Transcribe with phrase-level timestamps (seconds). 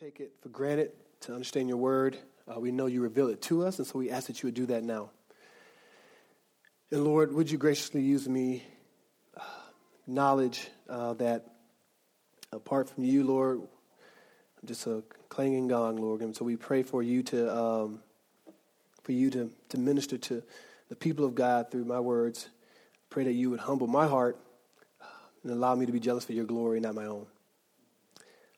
[0.00, 2.16] take it for granted to understand your word.
[2.46, 4.54] Uh, we know you reveal it to us, and so we ask that you would
[4.54, 5.10] do that now.
[6.92, 8.62] And Lord, would you graciously use me,
[9.36, 9.40] uh,
[10.06, 11.46] knowledge uh, that
[12.52, 16.20] apart from you, Lord, I'm just a clanging gong, Lord.
[16.20, 17.98] And so we pray for you to, um,
[19.02, 20.44] for you to, to minister to
[20.90, 22.48] the people of God through my words.
[23.10, 24.38] Pray that you would humble my heart
[25.02, 25.06] uh,
[25.42, 27.26] and allow me to be jealous for your glory, not my own.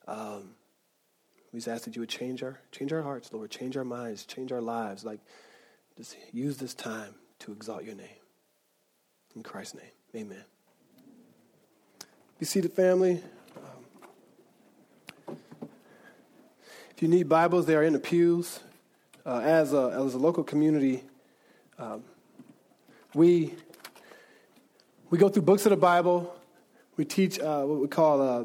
[0.07, 0.51] Um,
[1.53, 4.25] we just ask that you would change our change our hearts, Lord, change our minds,
[4.25, 5.05] change our lives.
[5.05, 5.21] Like,
[5.97, 8.09] just use this time to exalt your name.
[9.35, 10.45] In Christ's name, Amen.
[12.39, 13.23] Be seated, family.
[15.29, 15.37] Um,
[16.97, 18.61] if you need Bibles, they are in the pews.
[19.27, 21.03] Uh, as a as a local community,
[21.79, 22.03] um,
[23.15, 23.55] we
[25.11, 26.35] we go through books of the Bible.
[26.97, 28.45] We teach uh, what we call uh,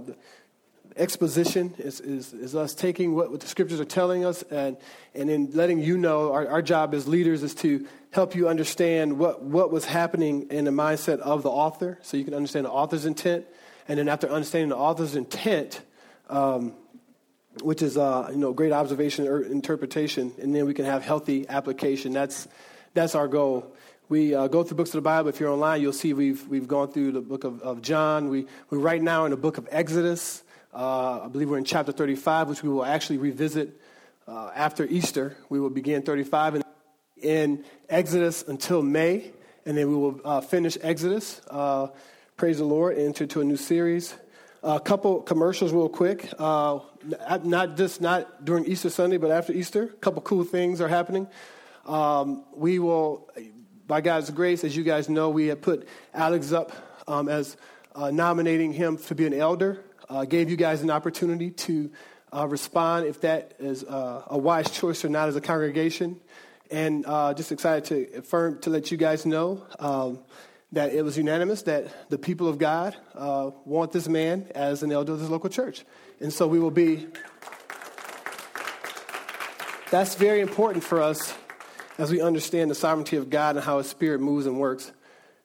[0.97, 4.77] exposition is, is, is us taking what, what, the scriptures are telling us and,
[5.13, 9.19] and then letting you know our, our job as leaders is to help you understand
[9.19, 12.71] what, what was happening in the mindset of the author so you can understand the
[12.71, 13.45] author's intent
[13.87, 15.81] and then after understanding the author's intent
[16.29, 16.73] um,
[17.61, 21.47] which is uh, you know great observation or interpretation and then we can have healthy
[21.49, 22.47] application that's
[22.93, 23.75] that's our goal
[24.07, 25.29] we uh, go through books of the Bible.
[25.29, 28.29] If you're online, you'll see we've, we've gone through the book of, of John.
[28.29, 30.43] We, we're right now in the book of Exodus.
[30.75, 33.79] Uh, I believe we're in chapter 35, which we will actually revisit
[34.27, 35.37] uh, after Easter.
[35.47, 36.63] We will begin 35 in,
[37.15, 39.31] in, Exodus until May,
[39.65, 41.39] and then we will uh, finish Exodus.
[41.49, 41.87] Uh,
[42.35, 44.15] praise the Lord, enter to a new series.
[44.63, 46.27] A couple commercials, real quick.
[46.37, 46.79] Uh,
[47.43, 49.83] not just not during Easter Sunday, but after Easter.
[49.83, 51.25] A couple cool things are happening.
[51.85, 53.29] Um, we will,
[53.87, 56.73] by God's grace, as you guys know, we have put Alex up
[57.07, 57.55] um, as
[57.95, 61.91] uh, nominating him to be an elder uh, gave you guys an opportunity to
[62.33, 66.19] uh, respond if that is uh, a wise choice or not as a congregation.
[66.71, 70.19] And uh, just excited to affirm to let you guys know um,
[70.71, 74.91] that it was unanimous that the people of God uh, want this man as an
[74.91, 75.85] elder of this local church.
[76.19, 77.07] And so we will be.
[79.91, 81.33] That's very important for us
[81.97, 84.91] as we understand the sovereignty of God and how His Spirit moves and works.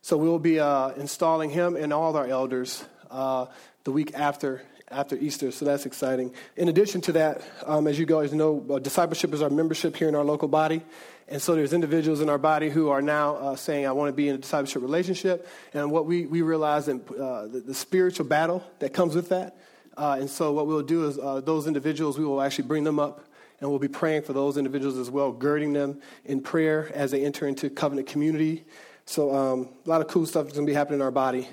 [0.03, 3.47] So we will be uh, installing him and all our elders uh,
[3.91, 6.33] the week after after Easter, so that's exciting.
[6.57, 10.09] In addition to that, um, as you guys know, uh, discipleship is our membership here
[10.09, 10.83] in our local body.
[11.27, 14.13] And so there's individuals in our body who are now uh, saying, I want to
[14.13, 15.49] be in a discipleship relationship.
[15.75, 19.57] And what we, we realize in uh, the, the, spiritual battle that comes with that.
[19.97, 22.99] Uh, and so what we'll do is uh, those individuals, we will actually bring them
[22.99, 23.25] up
[23.61, 27.25] and we'll be praying for those individuals as well, girding them in prayer as they
[27.25, 28.65] enter into covenant community.
[29.05, 31.49] So um, a lot of cool stuff is going to be happening in our body.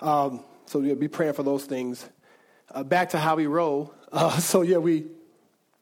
[0.00, 2.08] Um, so we'll be praying for those things.
[2.72, 3.94] Uh, back to how we roll.
[4.12, 5.06] Uh, so yeah, we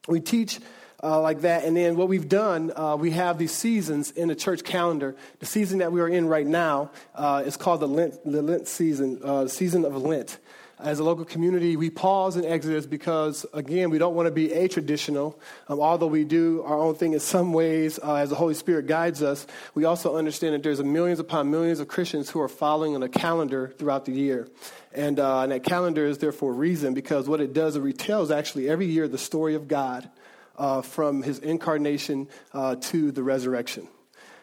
[0.07, 0.59] we teach
[1.01, 4.35] uh, like that, and then what we've done, uh, we have these seasons in the
[4.35, 5.15] church calendar.
[5.39, 8.67] The season that we are in right now uh, is called the Lent, the Lent
[8.67, 10.37] season, uh, season of Lent
[10.79, 14.53] as a local community, we pause in Exodus because, again, we don't want to be
[14.53, 15.37] a traditional.
[15.67, 18.87] Um, although we do our own thing in some ways uh, as the Holy Spirit
[18.87, 19.45] guides us,
[19.75, 23.09] we also understand that there's millions upon millions of Christians who are following on a
[23.09, 24.47] calendar throughout the year.
[24.93, 27.83] And, uh, and that calendar is there for a reason because what it does, it
[27.83, 30.09] retells actually every year the story of God
[30.57, 33.87] uh, from his incarnation uh, to the resurrection.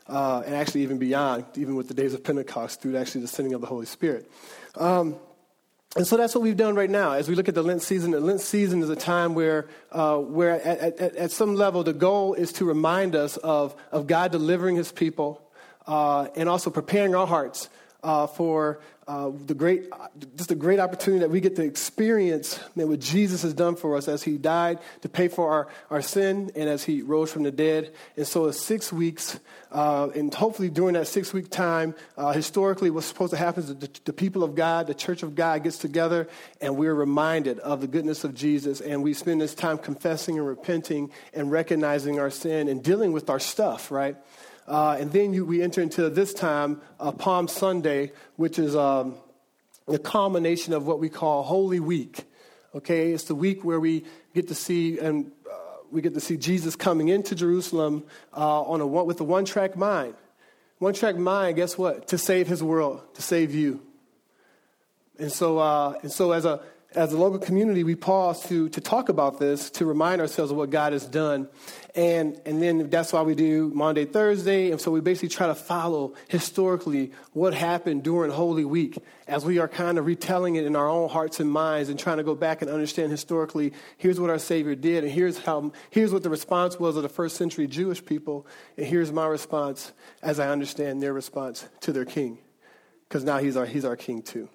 [0.06, 3.54] Uh, and actually, even beyond, even with the days of Pentecost, through actually the sending
[3.54, 4.30] of the Holy Spirit.
[4.76, 5.16] Um,
[5.96, 7.12] and so that's what we've done right now.
[7.12, 10.18] As we look at the Lent season, the Lent season is a time where, uh,
[10.18, 14.30] where at, at, at, some level, the goal is to remind us of, of God
[14.30, 15.42] delivering his people
[15.86, 17.70] uh, and also preparing our hearts
[18.02, 18.78] uh, for
[19.08, 19.84] uh, the great,
[20.36, 23.96] just a great opportunity that we get to experience man, what Jesus has done for
[23.96, 27.44] us as he died to pay for our, our sin and as he rose from
[27.44, 27.94] the dead.
[28.16, 29.38] And so it's six weeks,
[29.70, 33.68] uh, and hopefully during that six week time, uh, historically what's supposed to happen is
[33.76, 36.28] the, the people of God, the church of God gets together
[36.60, 40.46] and we're reminded of the goodness of Jesus and we spend this time confessing and
[40.46, 44.16] repenting and recognizing our sin and dealing with our stuff, right?
[44.66, 49.14] Uh, and then you, we enter into this time, uh, Palm Sunday, which is um,
[49.86, 52.24] the culmination of what we call Holy Week.
[52.74, 54.04] Okay, it's the week where we
[54.34, 55.56] get to see and uh,
[55.90, 58.04] we get to see Jesus coming into Jerusalem
[58.36, 60.14] uh, on a with a one-track mind.
[60.78, 61.56] One-track mind.
[61.56, 62.08] Guess what?
[62.08, 63.80] To save His world, to save you.
[65.18, 66.60] And so, uh, and so as a
[66.94, 70.56] as a local community, we pause to, to talk about this, to remind ourselves of
[70.56, 71.48] what God has done.
[71.94, 74.70] And, and then that's why we do Monday, Thursday.
[74.70, 79.58] And so we basically try to follow historically what happened during Holy Week as we
[79.58, 82.34] are kind of retelling it in our own hearts and minds and trying to go
[82.34, 86.30] back and understand historically here's what our Savior did, and here's, how, here's what the
[86.30, 88.46] response was of the first century Jewish people,
[88.76, 89.92] and here's my response
[90.22, 92.38] as I understand their response to their King.
[93.08, 94.48] Because now he's our, he's our King too.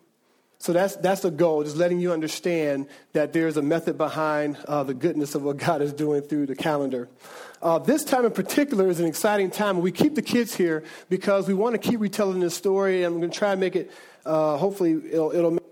[0.61, 4.83] So that's, that's the goal, just letting you understand that there's a method behind uh,
[4.83, 7.09] the goodness of what God is doing through the calendar.
[7.63, 9.81] Uh, this time in particular is an exciting time.
[9.81, 13.19] We keep the kids here because we want to keep retelling this story, and I'm
[13.19, 13.91] going to try and make it,
[14.23, 15.63] uh, hopefully, it'll, it'll make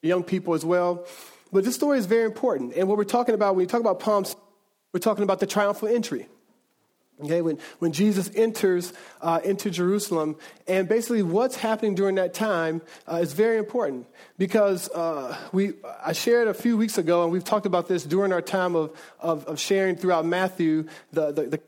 [0.00, 1.06] young people as well.
[1.52, 2.72] But this story is very important.
[2.72, 4.34] And what we're talking about, when we talk about Palms,
[4.94, 6.26] we're talking about the triumphal entry.
[7.24, 10.36] Okay, when, when Jesus enters uh, into Jerusalem,
[10.68, 12.80] and basically what's happening during that time
[13.10, 14.06] uh, is very important
[14.36, 15.72] because uh, we,
[16.04, 18.96] I shared a few weeks ago, and we've talked about this during our time of,
[19.18, 21.60] of, of sharing throughout Matthew, the, the, the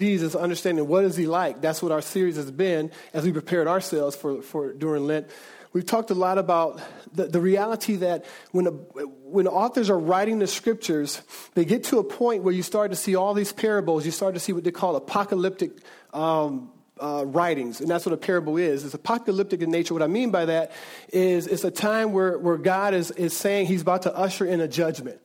[0.00, 1.60] Jesus, understanding what is he like.
[1.60, 5.28] That's what our series has been as we prepared ourselves for, for during Lent.
[5.74, 6.80] We've talked a lot about
[7.12, 11.20] the, the reality that when, a, when authors are writing the scriptures,
[11.54, 14.06] they get to a point where you start to see all these parables.
[14.06, 15.72] You start to see what they call apocalyptic
[16.12, 16.70] um,
[17.02, 18.84] uh, writings, and that's what a parable is.
[18.84, 19.94] It's apocalyptic in nature.
[19.94, 20.70] What I mean by that
[21.12, 24.60] is it's a time where, where God is, is saying he's about to usher in
[24.60, 25.20] a judgment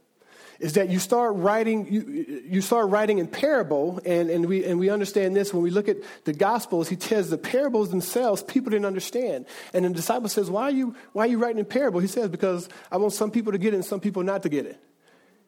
[0.60, 4.80] is that you start writing you, you start writing in parable and, and, we, and
[4.80, 5.54] we understand this.
[5.54, 9.46] When we look at the gospels he tells the parables themselves people didn't understand.
[9.74, 12.00] And the disciple says why are you why are you writing in parable?
[12.00, 14.50] He says because i want some people to get it and some people not to
[14.50, 14.80] get it.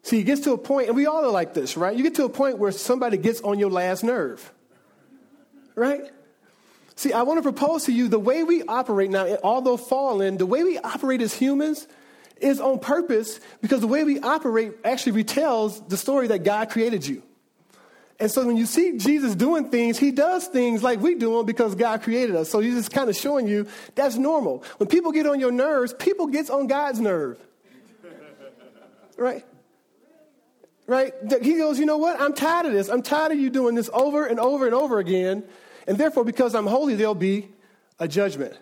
[0.04, 1.96] See he gets to a point and we all are like this right?
[1.96, 4.52] You get to a point where somebody gets on your last nerve
[5.76, 6.02] right?
[6.96, 10.46] See i want to propose to you the way we operate now although fallen the
[10.46, 11.88] way we operate as humans
[12.42, 17.06] is on purpose because the way we operate actually retells the story that God created
[17.06, 17.24] you.
[18.22, 21.46] And so when you see Jesus doing things, he does things like we do them
[21.48, 22.50] because God created us.
[22.50, 24.64] So he's just kind of showing you that's normal.
[24.78, 27.40] When people get on your nerves, people gets on God's nerve.
[29.18, 29.44] right?
[30.86, 31.14] Right?
[31.42, 32.22] He goes, you know what?
[32.22, 32.90] I'm tired of this.
[32.90, 35.44] I'm tired of you doing this over and over and over again.
[35.88, 37.50] And therefore, because I'm holy, there'll be
[37.98, 38.56] a judgment.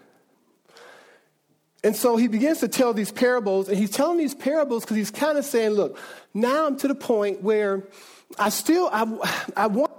[1.84, 5.12] And so he begins to tell these parables, and he's telling these parables because he's
[5.12, 5.98] kind of saying, look,
[6.34, 7.88] now I'm to the point where
[8.38, 9.92] I still, I, I want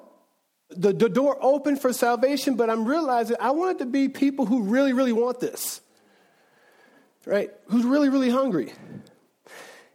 [0.69, 4.47] the, the door open for salvation, but I'm realizing I want it to be people
[4.47, 5.81] who really, really want this,
[7.25, 7.51] right?
[7.67, 8.73] Who's really, really hungry.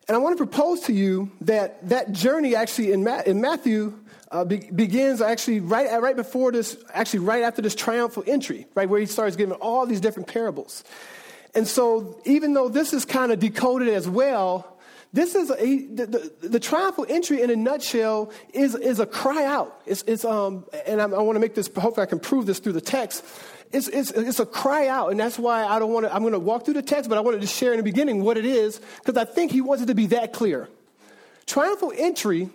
[0.08, 3.98] And I want to propose to you that that journey actually in, Ma- in Matthew
[4.32, 8.90] uh, be- begins actually right, right before this, actually right after this triumphal entry, right,
[8.90, 10.84] where he starts giving all these different parables.
[11.56, 14.78] And so, even though this is kind of decoded as well,
[15.14, 16.06] this is a, the,
[16.42, 19.82] the, the, triumphal entry in a nutshell is, is a cry out.
[19.86, 22.60] It's, it's um, and I, I want to make this, hopefully, I can prove this
[22.60, 23.24] through the text.
[23.72, 26.34] It's, it's, it's a cry out, and that's why I don't want to, I'm going
[26.34, 28.46] to walk through the text, but I wanted to share in the beginning what it
[28.46, 30.68] is, because I think he wants it to be that clear.
[31.46, 32.50] Triumphal entry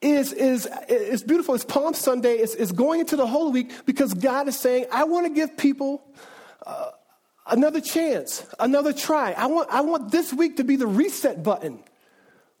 [0.00, 1.56] is, is, is beautiful.
[1.56, 2.34] It's Palm Sunday.
[2.34, 5.56] It's, it's going into the Holy Week because God is saying, I want to give
[5.56, 6.04] people
[6.64, 6.90] uh,
[7.50, 9.32] another chance, another try.
[9.32, 11.82] I want, I want this week to be the reset button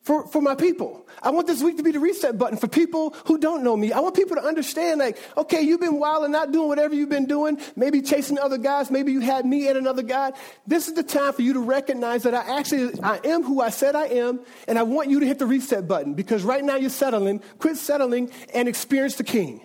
[0.02, 1.06] for, for my people.
[1.22, 3.92] I want this week to be the reset button for people who don't know me.
[3.92, 7.10] I want people to understand, like, okay, you've been wild and not doing whatever you've
[7.10, 10.32] been doing, maybe chasing other guys, maybe you had me and another guy.
[10.66, 13.70] This is the time for you to recognize that I actually, I am who I
[13.70, 16.76] said I am, and I want you to hit the reset button because right now
[16.76, 17.42] you're settling.
[17.58, 19.60] Quit settling and experience the king.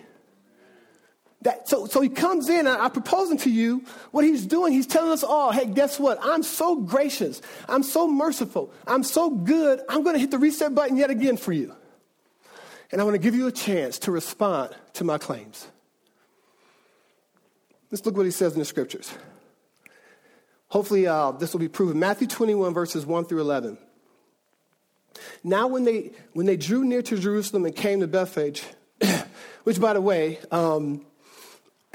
[1.46, 4.72] That, so, so he comes in, and I'm proposing to you what he's doing.
[4.72, 6.18] He's telling us all, hey, guess what?
[6.20, 7.40] I'm so gracious.
[7.68, 8.72] I'm so merciful.
[8.84, 9.78] I'm so good.
[9.88, 11.72] I'm going to hit the reset button yet again for you.
[12.90, 15.68] And I want to give you a chance to respond to my claims.
[17.92, 19.14] Let's look what he says in the scriptures.
[20.66, 22.00] Hopefully, uh, this will be proven.
[22.00, 23.78] Matthew 21, verses 1 through 11.
[25.44, 28.64] Now, when they, when they drew near to Jerusalem and came to Bethphage,
[29.62, 31.06] which, by the way, um,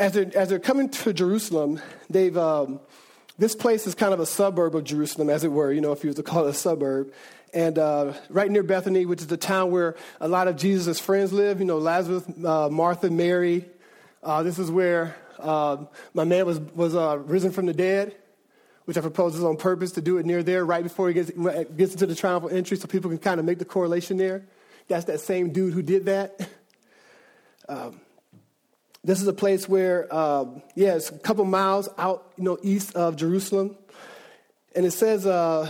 [0.01, 1.79] as they're, as they're coming to Jerusalem,
[2.10, 2.79] they've, um,
[3.38, 6.03] this place is kind of a suburb of Jerusalem, as it were, you know, if
[6.03, 7.13] you were to call it a suburb.
[7.53, 11.31] And uh, right near Bethany, which is the town where a lot of Jesus' friends
[11.31, 13.65] live, you know, Lazarus, uh, Martha, Mary.
[14.24, 15.77] Uh, this is where uh,
[16.15, 18.15] my man was, was uh, risen from the dead,
[18.86, 21.29] which I propose is on purpose to do it near there right before he gets,
[21.29, 24.46] gets into the triumphal entry so people can kind of make the correlation there.
[24.88, 26.50] That's that same dude who did that.
[27.70, 28.01] Um,
[29.03, 32.96] this is a place where, um, yeah, it's a couple miles out, you know, east
[32.96, 33.75] of Jerusalem.
[34.75, 35.70] And it says, uh,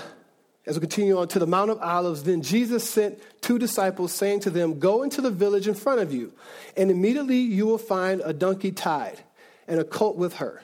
[0.65, 4.41] as we continue on to the Mount of Olives, then Jesus sent two disciples, saying
[4.41, 6.33] to them, Go into the village in front of you,
[6.77, 9.19] and immediately you will find a donkey tied
[9.67, 10.61] and a colt with her.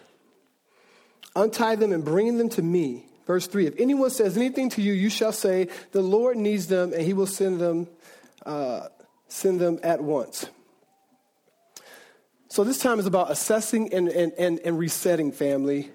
[1.36, 3.06] Untie them and bring them to me.
[3.26, 6.94] Verse 3 If anyone says anything to you, you shall say, The Lord needs them,
[6.94, 7.88] and he will send them,
[8.46, 8.88] uh,
[9.28, 10.48] send them at once.
[12.50, 15.92] So this time is about assessing and, and, and, and resetting family.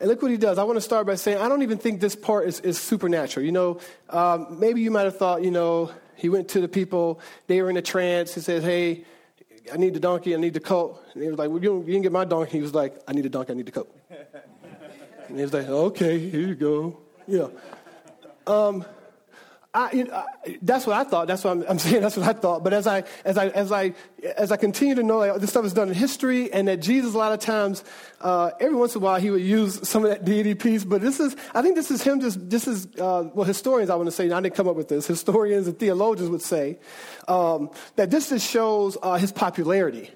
[0.00, 0.58] And look what he does.
[0.58, 3.46] I want to start by saying I don't even think this part is, is supernatural.
[3.46, 3.80] You know,
[4.10, 7.70] um, maybe you might have thought, you know, he went to the people, they were
[7.70, 8.34] in a trance.
[8.34, 9.04] He says, hey,
[9.72, 11.02] I need the donkey, I need the coat.
[11.14, 12.58] And he was like, well, you, you didn't get my donkey.
[12.58, 13.94] He was like, I need a donkey, I need the coat.
[15.28, 16.98] and he was like, okay, here you go.
[17.26, 17.48] Yeah.
[18.46, 18.84] Um,
[19.74, 20.24] I, you know,
[20.62, 21.26] that's what I thought.
[21.26, 22.00] That's what I'm, I'm, saying.
[22.00, 22.62] That's what I thought.
[22.62, 23.92] But as I, as I, as I,
[24.36, 27.14] as I continue to know that this stuff is done in history, and that Jesus,
[27.14, 27.82] a lot of times,
[28.20, 30.84] uh, every once in a while, he would use some of that deity piece.
[30.84, 32.20] But this is, I think, this is him.
[32.20, 33.90] Just, this is, uh, well, historians.
[33.90, 34.30] I want to say.
[34.30, 35.08] I didn't come up with this.
[35.08, 36.78] Historians and theologians would say
[37.26, 40.10] um, that this just shows uh, his popularity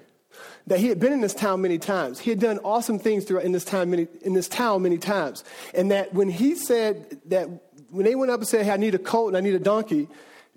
[0.67, 2.19] that he had been in this town many times.
[2.19, 5.43] He had done awesome things throughout in this time many, in this town many times.
[5.73, 7.49] And that when he said that
[7.91, 9.59] when they went up and said, hey, I need a colt and I need a
[9.59, 10.07] donkey,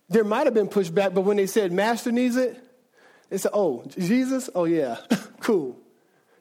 [0.08, 2.58] there might have been pushback, but when they said, Master needs it,
[3.30, 4.50] they said, oh, Jesus?
[4.54, 4.96] Oh, yeah,
[5.40, 5.78] cool.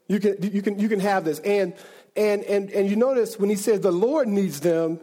[0.08, 1.40] You can, you, can, you can have this.
[1.40, 1.74] And,
[2.16, 5.00] and, and, and you notice when he says the Lord needs them,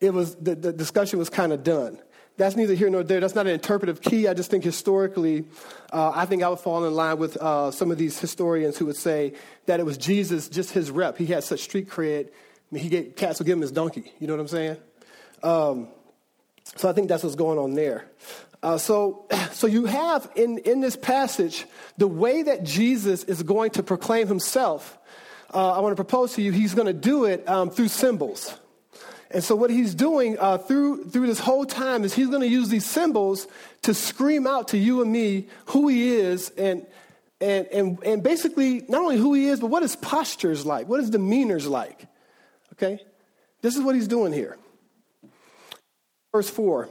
[0.00, 1.98] it was, the, the discussion was kind of done.
[2.36, 3.18] That's neither here nor there.
[3.18, 4.28] That's not an interpretive key.
[4.28, 5.46] I just think historically,
[5.92, 8.86] uh, I think I would fall in line with uh, some of these historians who
[8.86, 9.32] would say
[9.66, 11.18] that it was Jesus, just his rep.
[11.18, 12.26] He had such street cred.
[12.26, 12.30] I
[12.70, 14.12] mean, he gave, cats would give him his donkey.
[14.20, 14.76] You know what I'm saying?
[15.42, 15.88] Um,
[16.76, 18.06] so I think that's what's going on there.
[18.62, 21.66] Uh, so, so you have in, in this passage
[21.96, 24.98] the way that Jesus is going to proclaim himself.
[25.52, 28.54] Uh, I want to propose to you, he's going to do it um, through symbols.
[29.30, 32.48] And so, what he's doing uh, through, through this whole time is he's going to
[32.48, 33.46] use these symbols
[33.82, 36.86] to scream out to you and me who he is and,
[37.40, 40.88] and, and, and basically not only who he is, but what his posture is like,
[40.88, 42.06] what his demeanor is like.
[42.74, 43.02] Okay?
[43.60, 44.56] This is what he's doing here.
[46.32, 46.88] Verse 4.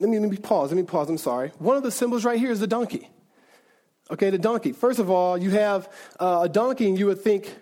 [0.00, 0.70] Let me, let me pause.
[0.70, 1.10] Let me pause.
[1.10, 1.50] I'm sorry.
[1.58, 3.08] One of the symbols right here is the donkey.
[4.10, 4.72] Okay, the donkey.
[4.72, 7.54] First of all, you have uh, a donkey, and you would think,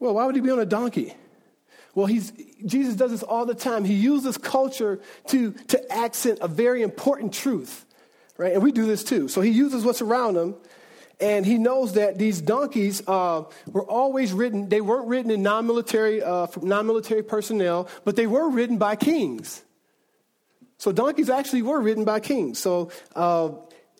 [0.00, 1.14] well, why would he be on a donkey?
[1.94, 2.32] Well, he's,
[2.64, 3.84] Jesus does this all the time.
[3.84, 7.86] He uses culture to, to accent a very important truth,
[8.36, 8.52] right?
[8.52, 9.28] And we do this too.
[9.28, 10.56] So he uses what's around him
[11.18, 15.66] and he knows that these donkeys uh, were always ridden, they weren't ridden in non
[15.66, 19.62] military, uh, non-military personnel, but they were ridden by kings.
[20.78, 22.58] So donkeys actually were ridden by kings.
[22.58, 23.50] So, uh,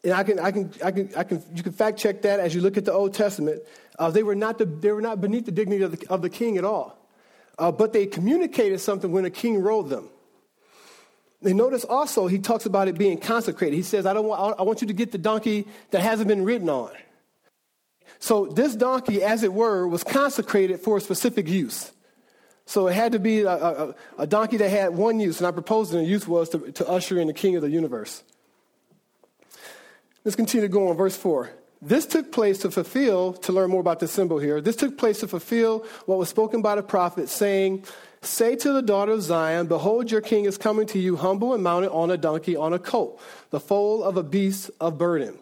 [0.05, 2.55] and I can, I can, I can, I can, you can fact check that as
[2.55, 3.63] you look at the Old Testament.
[3.99, 6.29] Uh, they, were not the, they were not beneath the dignity of the, of the
[6.29, 6.99] king at all.
[7.59, 10.11] Uh, but they communicated something when a king rode them.
[11.43, 13.75] And notice also, he talks about it being consecrated.
[13.75, 16.45] He says, I, don't want, I want you to get the donkey that hasn't been
[16.45, 16.91] ridden on.
[18.19, 21.93] So this donkey, as it were, was consecrated for a specific use.
[22.67, 25.53] So it had to be a, a, a donkey that had one use, and I
[25.53, 28.25] proposed that the use was to, to usher in the king of the universe.
[30.25, 31.51] Let's continue to go on, verse 4.
[31.81, 35.21] This took place to fulfill, to learn more about the symbol here, this took place
[35.21, 37.85] to fulfill what was spoken by the prophet, saying,
[38.23, 41.63] Say to the daughter of Zion, Behold, your king is coming to you, humble and
[41.63, 43.21] mounted on a donkey, on a colt,
[43.51, 45.39] the foal of a beast of burden.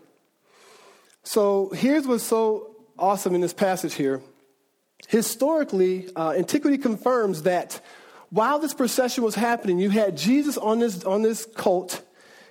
[1.25, 4.21] So here's what's so awesome in this passage here.
[5.09, 7.81] Historically, uh, antiquity confirms that
[8.29, 12.03] while this procession was happening, you had Jesus on this, on this colt,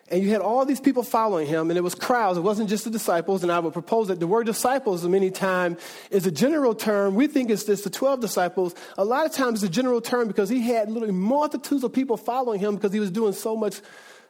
[0.09, 2.37] and you had all these people following him, and it was crowds.
[2.37, 3.43] It wasn't just the disciples.
[3.43, 7.13] And I would propose that the word disciples, many times, is a general term.
[7.13, 8.73] We think it's just the 12 disciples.
[8.97, 12.17] A lot of times, it's a general term because he had literally multitudes of people
[12.17, 13.81] following him because he was doing so much,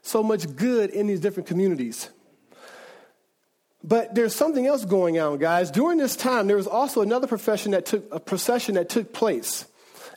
[0.01, 2.09] so much good in these different communities.
[3.83, 5.69] But there's something else going on, guys.
[5.69, 9.65] During this time, there was also another profession that took a procession that took place.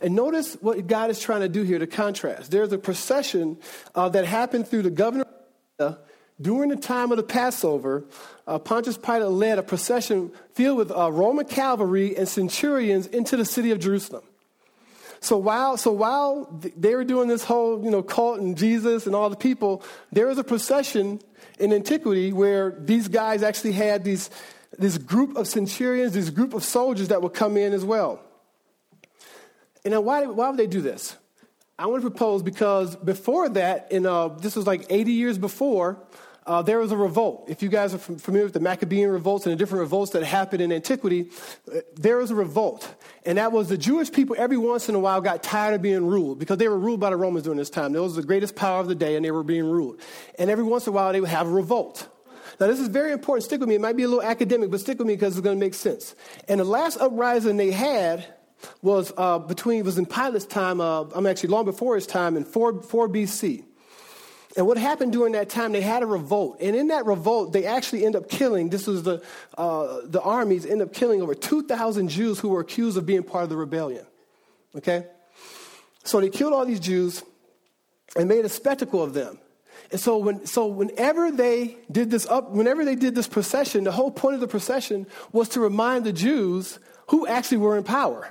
[0.00, 2.50] And notice what God is trying to do here to contrast.
[2.50, 3.58] There's a procession
[3.94, 5.26] uh, that happened through the governor
[6.40, 8.04] during the time of the Passover.
[8.46, 13.44] Uh, Pontius Pilate led a procession filled with uh, Roman cavalry and centurions into the
[13.44, 14.22] city of Jerusalem.
[15.20, 19.16] So while, so while they were doing this whole, you know, cult and Jesus and
[19.16, 19.82] all the people,
[20.12, 21.20] there was a procession
[21.58, 24.30] in antiquity where these guys actually had these,
[24.78, 28.20] this group of centurions, this group of soldiers that would come in as well.
[29.84, 31.16] And now, why, why would they do this?
[31.78, 35.98] I want to propose because before that, in uh, this was like 80 years before,
[36.46, 37.44] uh, there was a revolt.
[37.48, 40.62] If you guys are familiar with the Maccabean revolts and the different revolts that happened
[40.62, 41.30] in antiquity,
[41.72, 42.94] uh, there was a revolt.
[43.24, 46.06] And that was the Jewish people every once in a while got tired of being
[46.06, 47.92] ruled because they were ruled by the Romans during this time.
[47.92, 50.00] That was the greatest power of the day and they were being ruled.
[50.38, 52.08] And every once in a while they would have a revolt.
[52.60, 53.44] Now, this is very important.
[53.44, 53.74] Stick with me.
[53.74, 55.74] It might be a little academic, but stick with me because it's going to make
[55.74, 56.14] sense.
[56.48, 58.24] And the last uprising they had
[58.80, 62.44] was uh, between, was in Pilate's time, uh, I'm actually long before his time, in
[62.44, 63.64] 4, 4 BC.
[64.56, 66.58] And what happened during that time, they had a revolt.
[66.60, 69.22] And in that revolt, they actually end up killing, this was the,
[69.58, 73.44] uh, the armies end up killing over 2,000 Jews who were accused of being part
[73.44, 74.06] of the rebellion.
[74.74, 75.06] Okay?
[76.04, 77.22] So they killed all these Jews
[78.16, 79.38] and made a spectacle of them.
[79.90, 83.92] And so, when, so whenever they did this up, whenever they did this procession, the
[83.92, 88.28] whole point of the procession was to remind the Jews who actually were in power.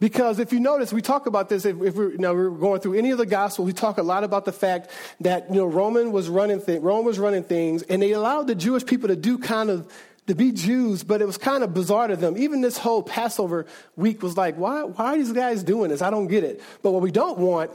[0.00, 2.80] Because if you notice, we talk about this, if, if we're, you know, we're going
[2.80, 4.90] through any of the gospel, we talk a lot about the fact
[5.20, 8.84] that, you know, Roman was running Rome was running things, and they allowed the Jewish
[8.84, 9.92] people to do kind of,
[10.26, 12.38] to be Jews, but it was kind of bizarre to them.
[12.38, 13.66] Even this whole Passover
[13.96, 16.00] week was like, why, why are these guys doing this?
[16.00, 16.62] I don't get it.
[16.82, 17.70] But what we don't want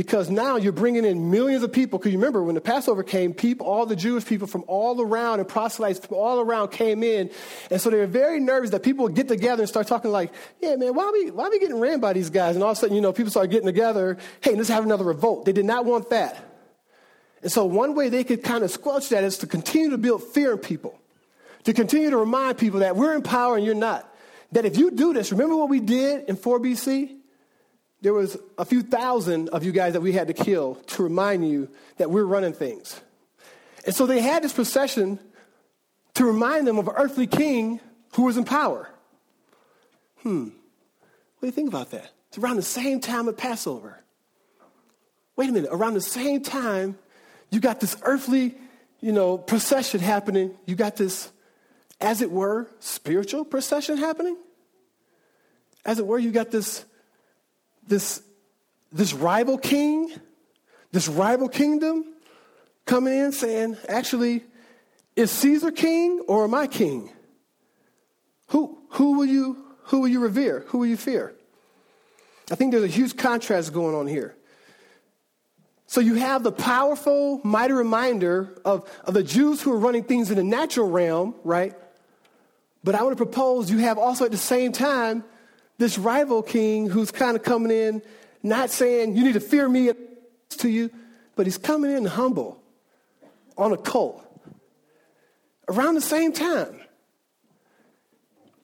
[0.00, 1.98] because now you're bringing in millions of people.
[1.98, 5.40] Because you remember when the Passover came, people, all the Jewish people from all around
[5.40, 7.30] and proselytes from all around came in.
[7.70, 10.32] And so they were very nervous that people would get together and start talking like,
[10.62, 12.54] yeah, man, why are we, why are we getting ran by these guys?
[12.56, 14.16] And all of a sudden, you know, people start getting together.
[14.40, 15.44] Hey, let's have another revolt.
[15.44, 16.34] They did not want that.
[17.42, 20.22] And so one way they could kind of squelch that is to continue to build
[20.22, 20.98] fear in people,
[21.64, 24.10] to continue to remind people that we're in power and you're not.
[24.52, 27.19] That if you do this, remember what we did in 4 BC?
[28.02, 31.48] There was a few thousand of you guys that we had to kill to remind
[31.48, 33.00] you that we're running things.
[33.84, 35.18] And so they had this procession
[36.14, 37.80] to remind them of an earthly king
[38.14, 38.90] who was in power.
[40.22, 40.44] Hmm.
[40.44, 42.10] What do you think about that?
[42.28, 44.02] It's around the same time of Passover.
[45.36, 46.98] Wait a minute, around the same time,
[47.50, 48.54] you got this earthly,
[49.00, 50.54] you know, procession happening.
[50.66, 51.30] You got this,
[52.00, 54.36] as it were, spiritual procession happening.
[55.84, 56.84] As it were, you got this
[57.90, 58.22] this,
[58.90, 60.10] this rival king,
[60.92, 62.04] this rival kingdom
[62.86, 64.44] coming in saying, actually,
[65.16, 67.10] is Caesar king or am I king?
[68.48, 70.64] Who, who, will you, who will you revere?
[70.68, 71.34] Who will you fear?
[72.50, 74.34] I think there's a huge contrast going on here.
[75.86, 80.30] So you have the powerful, mighty reminder of, of the Jews who are running things
[80.30, 81.74] in the natural realm, right?
[82.82, 85.24] But I want to propose you have also at the same time
[85.80, 88.02] this rival king who's kind of coming in,
[88.42, 89.90] not saying, you need to fear me
[90.50, 90.90] to you,
[91.36, 92.62] but he's coming in humble
[93.56, 94.22] on a colt
[95.68, 96.78] around the same time.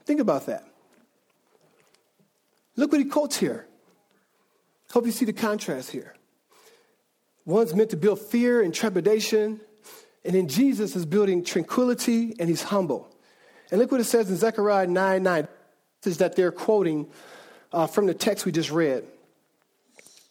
[0.05, 0.65] Think about that.
[2.77, 3.67] Look what he quotes here.
[4.91, 6.15] Hope you see the contrast here.
[7.47, 9.59] One's meant to build fear and trepidation,
[10.23, 13.09] and then Jesus is building tranquility and he's humble.
[13.71, 15.49] And look what it says in Zechariah 9 9
[16.07, 17.07] is that they're quoting
[17.73, 19.05] uh, from the text we just read.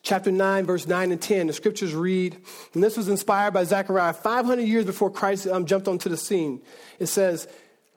[0.02, 2.38] Chapter 9, verse 9 and 10, the scriptures read,
[2.76, 6.62] and this was inspired by Zechariah 500 years before Christ um, jumped onto the scene.
[7.00, 7.48] It says,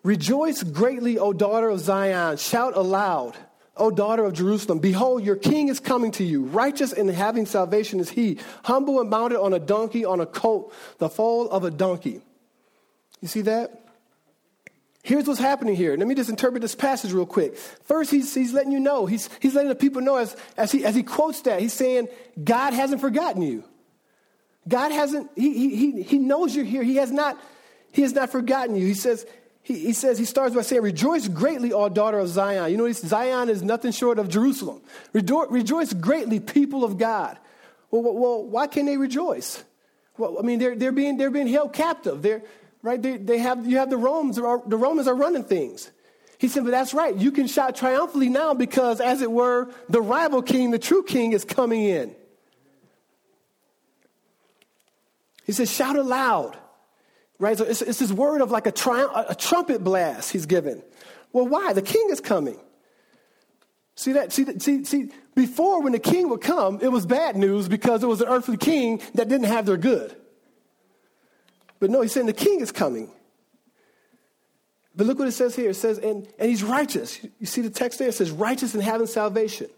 [0.03, 2.38] Rejoice greatly, O daughter of Zion.
[2.38, 3.37] Shout aloud,
[3.77, 4.79] O daughter of Jerusalem.
[4.79, 6.45] Behold, your king is coming to you.
[6.45, 8.38] Righteous and having salvation is he.
[8.64, 12.23] Humble and mounted on a donkey, on a colt, the foal of a donkey.
[13.21, 13.88] You see that?
[15.03, 15.97] Here's what's happening here.
[15.97, 17.57] Let me just interpret this passage real quick.
[17.57, 20.85] First, he's, he's letting you know, he's, he's letting the people know as, as, he,
[20.85, 22.09] as he quotes that, he's saying,
[22.43, 23.65] God hasn't forgotten you.
[24.67, 26.83] God hasn't, he, he, he knows you're here.
[26.83, 27.39] He has not,
[27.93, 28.87] he has not forgotten you.
[28.87, 29.25] He says,
[29.63, 32.71] he, he says, he starts by saying, Rejoice greatly, all daughter of Zion.
[32.71, 34.83] You know, Zion is nothing short of Jerusalem.
[35.13, 37.39] Rejoice greatly, people of God.
[37.91, 39.63] Well, well, why can't they rejoice?
[40.19, 42.23] Well, I mean, they're, they're, being, they're being held captive.
[42.23, 42.43] They're,
[42.83, 43.01] right?
[43.01, 45.91] They, they have, you have the Romans, the Romans are running things.
[46.38, 47.17] He said, but that's right.
[47.17, 51.33] You can shout triumphantly now because, as it were, the rival king, the true king,
[51.33, 52.14] is coming in.
[55.45, 56.57] He says, shout aloud.
[57.41, 57.59] Right?
[57.59, 60.83] So it's, it's this word of like a, a trumpet blast he's given.
[61.33, 61.73] Well, why?
[61.73, 62.59] The king is coming.
[63.97, 64.33] See that?
[64.33, 68.07] See, see, see, before when the king would come, it was bad news because it
[68.07, 70.14] was an earthly king that didn't have their good.
[71.81, 73.11] But no, he's saying the king is coming.
[74.95, 75.71] But look what it says here.
[75.71, 77.21] It says, and, and he's righteous.
[77.38, 78.09] You see the text there?
[78.09, 79.69] It says, righteous and having salvation.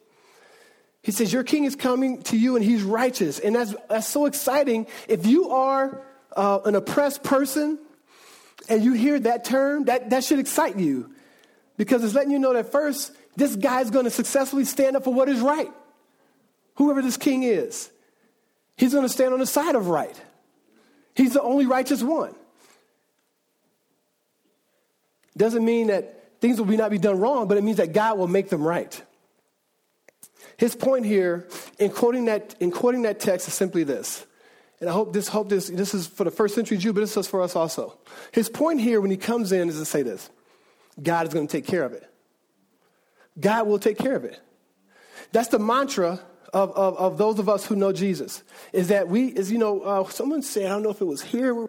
[1.02, 3.38] He says, Your king is coming to you and he's righteous.
[3.38, 4.86] And that's, that's so exciting.
[5.08, 6.02] If you are
[6.36, 7.78] uh, an oppressed person
[8.68, 11.10] and you hear that term, that, that should excite you
[11.76, 15.14] because it's letting you know that first, this guy's going to successfully stand up for
[15.14, 15.70] what is right.
[16.74, 17.90] Whoever this king is,
[18.76, 20.18] he's going to stand on the side of right.
[21.20, 22.34] He's the only righteous one.
[25.36, 28.26] Doesn't mean that things will not be done wrong, but it means that God will
[28.26, 29.02] make them right.
[30.56, 31.46] His point here
[31.78, 34.26] in quoting that, in quoting that text is simply this.
[34.80, 37.14] And I hope this, hope this, this is for the first century Jew, but this
[37.14, 37.98] is for us also.
[38.32, 40.30] His point here when he comes in is to say this
[41.02, 42.10] God is going to take care of it.
[43.38, 44.40] God will take care of it.
[45.32, 46.20] That's the mantra
[46.52, 48.42] of, of, of those of us who know Jesus.
[48.72, 51.22] Is that we, is, you know, uh, someone said, I don't know if it was
[51.22, 51.68] here,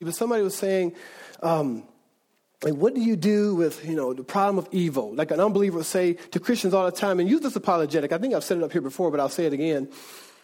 [0.00, 0.94] but somebody was saying,
[1.42, 1.84] um,
[2.62, 5.14] like, what do you do with, you know, the problem of evil?
[5.14, 8.12] Like an unbeliever will say to Christians all the time, and use this apologetic.
[8.12, 9.88] I think I've said it up here before, but I'll say it again.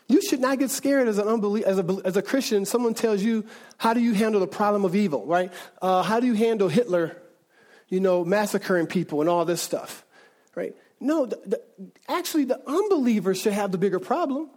[0.08, 2.64] You should not get scared as an unbeliever, as a, as a Christian.
[2.64, 3.44] Someone tells you,
[3.76, 5.52] how do you handle the problem of evil, right?
[5.82, 7.16] Uh, how do you handle Hitler,
[7.88, 10.04] you know, massacring people and all this stuff,
[10.54, 10.74] right?
[11.00, 11.62] No, the, the,
[12.08, 14.50] actually, the unbeliever should have the bigger problem.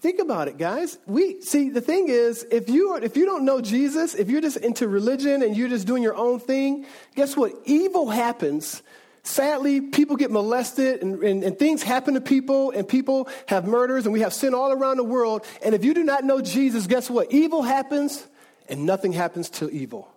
[0.00, 0.98] Think about it, guys.
[1.06, 4.56] We see the thing is, if you if you don't know Jesus, if you're just
[4.56, 7.52] into religion and you're just doing your own thing, guess what?
[7.66, 8.82] Evil happens.
[9.22, 14.06] Sadly, people get molested and, and, and things happen to people, and people have murders,
[14.06, 15.44] and we have sin all around the world.
[15.62, 17.30] And if you do not know Jesus, guess what?
[17.30, 18.26] Evil happens,
[18.70, 20.08] and nothing happens to evil.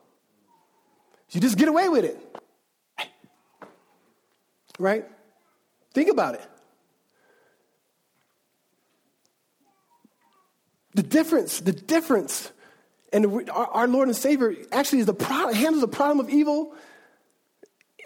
[1.31, 2.17] You just get away with it.
[4.79, 5.05] Right?
[5.93, 6.45] Think about it.
[10.95, 12.51] The difference, the difference,
[13.11, 16.75] and our, our Lord and Savior actually is the handles the problem of evil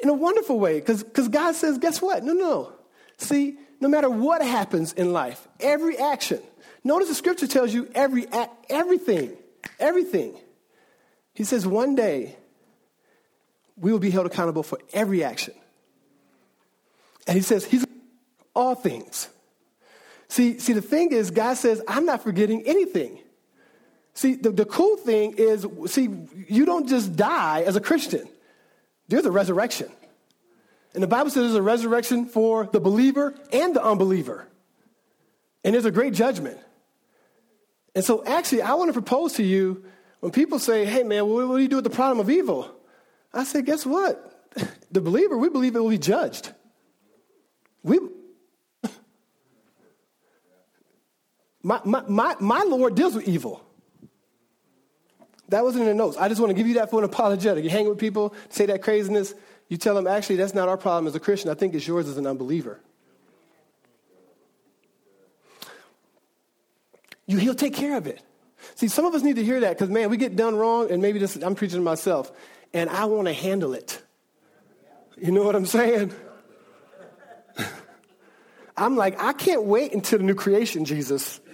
[0.01, 0.80] in a wonderful way.
[0.80, 2.23] Because God says, guess what?
[2.23, 2.73] No, no.
[3.17, 6.39] See, no matter what happens in life, every action,
[6.84, 9.36] notice the scripture tells you every act, everything,
[9.80, 10.38] everything.
[11.34, 12.36] He says one day
[13.75, 15.53] we will be held accountable for every action.
[17.28, 17.86] And he says he's
[18.56, 19.30] all things.
[20.30, 23.20] See, see, the thing is, God says, I'm not forgetting anything.
[24.13, 26.10] See, the, the cool thing is, see,
[26.48, 28.28] you don't just die as a Christian.
[29.08, 29.90] There's a resurrection.
[30.94, 34.48] And the Bible says there's a resurrection for the believer and the unbeliever.
[35.63, 36.58] And there's a great judgment.
[37.94, 39.86] And so, actually, I want to propose to you
[40.20, 42.72] when people say, hey, man, what, what do you do with the problem of evil?
[43.34, 44.24] I say, guess what?
[44.90, 46.54] The believer, we believe it will be judged.
[47.84, 48.00] We,
[51.68, 53.62] My, my, my, my Lord deals with evil.
[55.50, 56.16] That wasn't in the notes.
[56.16, 57.62] I just want to give you that for an apologetic.
[57.62, 59.34] You hang with people, say that craziness,
[59.68, 61.52] you tell them, actually, that's not our problem as a Christian.
[61.52, 62.80] I think it's yours as an unbeliever.
[67.26, 68.22] You, he'll take care of it.
[68.76, 71.02] See, some of us need to hear that because, man, we get done wrong, and
[71.02, 72.32] maybe this, I'm preaching to myself,
[72.74, 74.02] and I want to handle it.
[75.18, 76.13] You know what I'm saying?
[78.78, 81.40] I'm like, I can't wait until the new creation, Jesus.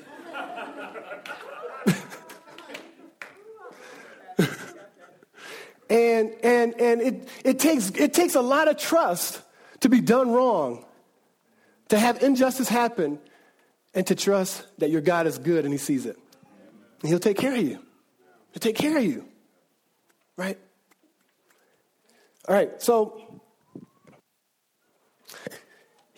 [5.90, 9.40] And, and, and it, it, takes, it takes a lot of trust
[9.82, 10.86] to be done wrong,
[11.90, 13.20] to have injustice happen,
[13.94, 16.18] and to trust that your God is good and he sees it.
[17.02, 17.78] And he'll take care of you.
[18.54, 19.26] He'll take care of you.
[20.36, 20.58] Right?
[22.48, 23.42] All right, so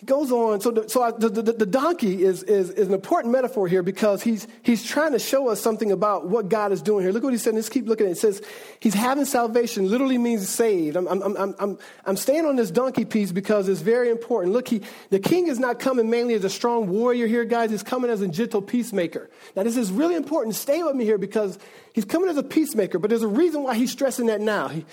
[0.04, 0.60] goes on.
[0.60, 3.82] So, the, so I, the, the, the, donkey is, is, is an important metaphor here
[3.82, 7.12] because he's, he's trying to show us something about what God is doing here.
[7.12, 7.54] Look what he said.
[7.54, 8.12] Let's keep looking at it.
[8.12, 8.42] It says
[8.78, 10.98] he's having salvation, literally means saved.
[10.98, 14.52] I'm, I'm, I'm, I'm, I'm staying on this donkey piece because it's very important.
[14.52, 17.70] Look, he, the king is not coming mainly as a strong warrior here, guys.
[17.70, 19.30] He's coming as a gentle peacemaker.
[19.56, 20.56] Now, this is really important.
[20.56, 21.58] Stay with me here because
[21.94, 24.68] he's coming as a peacemaker, but there's a reason why he's stressing that now.
[24.68, 24.84] He,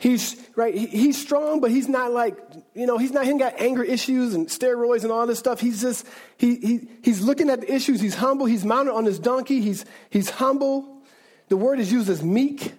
[0.00, 0.74] He's right.
[0.74, 2.34] he's strong, but he's not like
[2.72, 2.96] you know.
[2.96, 3.26] He's not.
[3.26, 5.60] He got anger issues and steroids and all this stuff.
[5.60, 6.06] He's just
[6.38, 8.00] he, he he's looking at the issues.
[8.00, 8.46] He's humble.
[8.46, 9.60] He's mounted on his donkey.
[9.60, 11.02] He's he's humble.
[11.48, 12.72] The word is used as meek.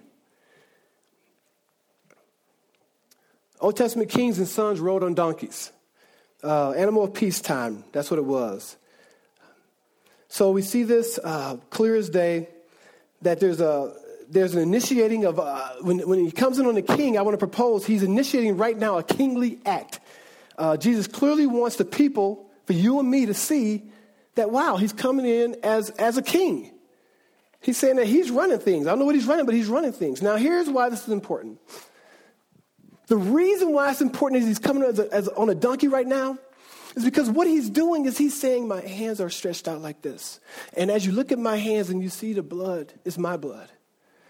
[3.60, 5.70] Old Testament kings and sons rode on donkeys.
[6.42, 7.84] Uh, animal of peacetime.
[7.92, 8.76] That's what it was.
[10.26, 12.48] So we see this uh, clear as day
[13.20, 13.94] that there's a
[14.32, 17.34] there's an initiating of, uh, when, when he comes in on the king, I want
[17.34, 20.00] to propose, he's initiating right now a kingly act.
[20.56, 23.82] Uh, Jesus clearly wants the people, for you and me, to see
[24.34, 26.72] that, wow, he's coming in as, as a king.
[27.60, 28.86] He's saying that he's running things.
[28.86, 30.22] I don't know what he's running, but he's running things.
[30.22, 31.58] Now, here's why this is important.
[33.08, 36.06] The reason why it's important is he's coming as, a, as on a donkey right
[36.06, 36.38] now
[36.96, 40.40] is because what he's doing is he's saying, My hands are stretched out like this.
[40.74, 43.68] And as you look at my hands and you see the blood, it's my blood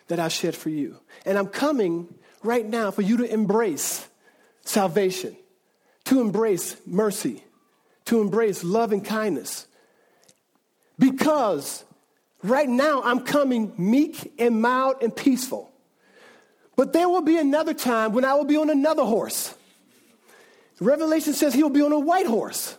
[0.09, 0.99] that I shed for you.
[1.25, 4.07] And I'm coming right now for you to embrace
[4.65, 5.37] salvation,
[6.05, 7.45] to embrace mercy,
[8.07, 9.67] to embrace love and kindness.
[10.99, 11.85] Because
[12.43, 15.71] Right now, I'm coming meek and mild and peaceful.
[16.75, 19.55] But there will be another time when I will be on another horse.
[20.81, 22.77] Revelation says he will be on a white horse.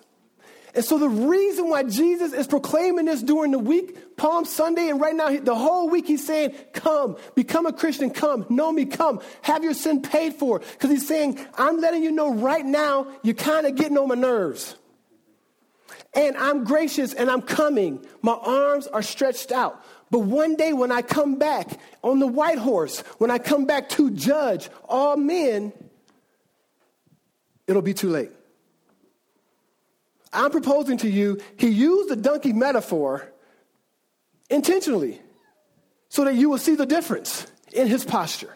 [0.75, 4.99] And so the reason why Jesus is proclaiming this during the week, Palm Sunday, and
[4.99, 9.21] right now, the whole week, he's saying, Come, become a Christian, come, know me, come,
[9.43, 10.59] have your sin paid for.
[10.59, 14.15] Because he's saying, I'm letting you know right now, you're kind of getting on my
[14.15, 14.75] nerves.
[16.15, 18.05] And I'm gracious and I'm coming.
[18.21, 19.83] My arms are stretched out.
[20.11, 23.89] But one day when I come back on the white horse, when I come back
[23.89, 25.73] to judge all men,
[27.67, 28.29] it'll be too late.
[30.33, 33.31] I'm proposing to you, he used the donkey metaphor
[34.49, 35.21] intentionally
[36.09, 38.55] so that you will see the difference in his posture.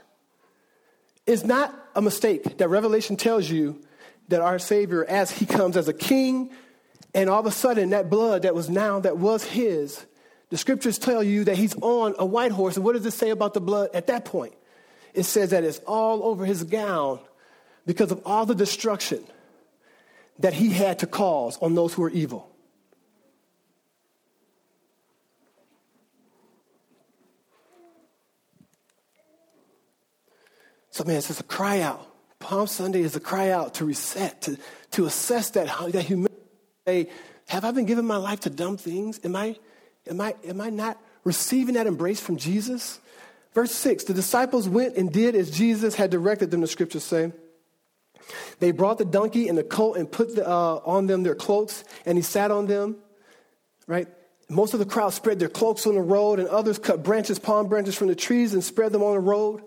[1.26, 3.82] It's not a mistake that Revelation tells you
[4.30, 6.52] that our Savior, as he comes as a king,
[7.14, 10.06] and all of a sudden that blood that was now, that was his,
[10.50, 12.76] the scriptures tell you that he's on a white horse.
[12.76, 14.54] And what does it say about the blood at that point?
[15.14, 17.20] It says that it's all over his gown
[17.86, 19.26] because of all the destruction
[20.40, 22.52] that he had to cause on those who are evil.
[30.92, 32.08] So, man, it's just a cry out.
[32.40, 34.58] Palm Sunday is a cry out to reset, to,
[34.92, 36.34] to assess that, that humility.
[36.88, 37.10] Say,
[37.48, 39.20] have I been giving my life to dumb things?
[39.24, 39.58] Am I,
[40.08, 43.00] am, I, am I not receiving that embrace from Jesus?
[43.54, 47.32] Verse 6 The disciples went and did as Jesus had directed them, the scriptures say.
[48.60, 51.84] They brought the donkey and the colt and put the, uh, on them their cloaks,
[52.06, 52.98] and he sat on them,
[53.88, 54.08] right?
[54.50, 57.68] Most of the crowd spread their cloaks on the road, and others cut branches, palm
[57.68, 59.64] branches from the trees, and spread them on the road.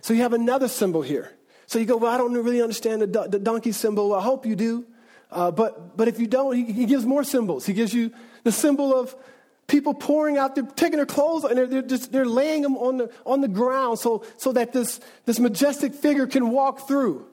[0.00, 1.32] So you have another symbol here.
[1.66, 4.10] So you go, well, I don't really understand the, the donkey symbol.
[4.10, 4.86] Well, I hope you do.
[5.30, 7.66] Uh, but, but if you don't, he, he, gives more symbols.
[7.66, 8.10] He gives you
[8.44, 9.14] the symbol of
[9.66, 12.96] people pouring out, they're taking their clothes and they're, they're, just, they're laying them on
[12.96, 17.26] the, on the ground so, so that this, this majestic figure can walk through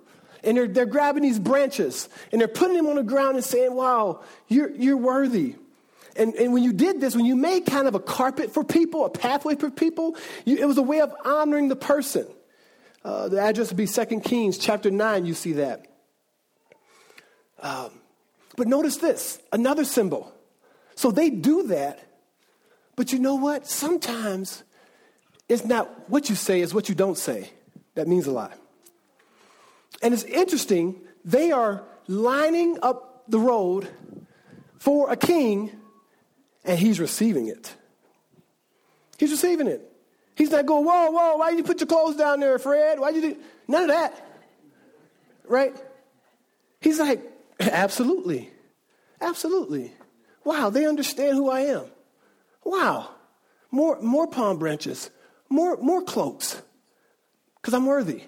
[0.45, 3.73] and they're, they're grabbing these branches and they're putting them on the ground and saying,
[3.73, 5.55] Wow, you're, you're worthy.
[6.15, 9.05] And, and when you did this, when you made kind of a carpet for people,
[9.05, 12.25] a pathway for people, you, it was a way of honoring the person.
[13.03, 15.85] Uh, the address would be 2 Kings chapter 9, you see that.
[17.59, 17.91] Um,
[18.55, 20.31] but notice this another symbol.
[20.95, 21.99] So they do that,
[22.95, 23.67] but you know what?
[23.67, 24.63] Sometimes
[25.49, 27.49] it's not what you say, it's what you don't say.
[27.95, 28.57] That means a lot.
[30.01, 33.89] And it's interesting, they are lining up the road
[34.77, 35.71] for a king,
[36.63, 37.73] and he's receiving it.
[39.17, 39.91] He's receiving it.
[40.35, 42.99] He's not going, whoa, whoa, why did you put your clothes down there, Fred?
[42.99, 44.13] Why did you do none of that?
[45.47, 45.75] Right?
[46.81, 47.21] He's like,
[47.59, 48.51] absolutely.
[49.21, 49.93] Absolutely.
[50.43, 51.85] Wow, they understand who I am.
[52.63, 53.09] Wow.
[53.71, 55.09] More, more palm branches,
[55.49, 56.61] more, more cloaks,
[57.55, 58.23] because I'm worthy.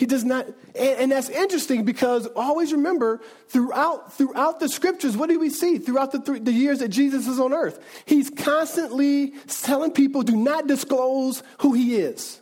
[0.00, 5.28] He does not, and, and, that's interesting because always remember throughout, throughout the scriptures, what
[5.28, 7.78] do we see throughout the, th- the years that Jesus is on earth?
[8.06, 12.40] He's constantly telling people, do not disclose who he is.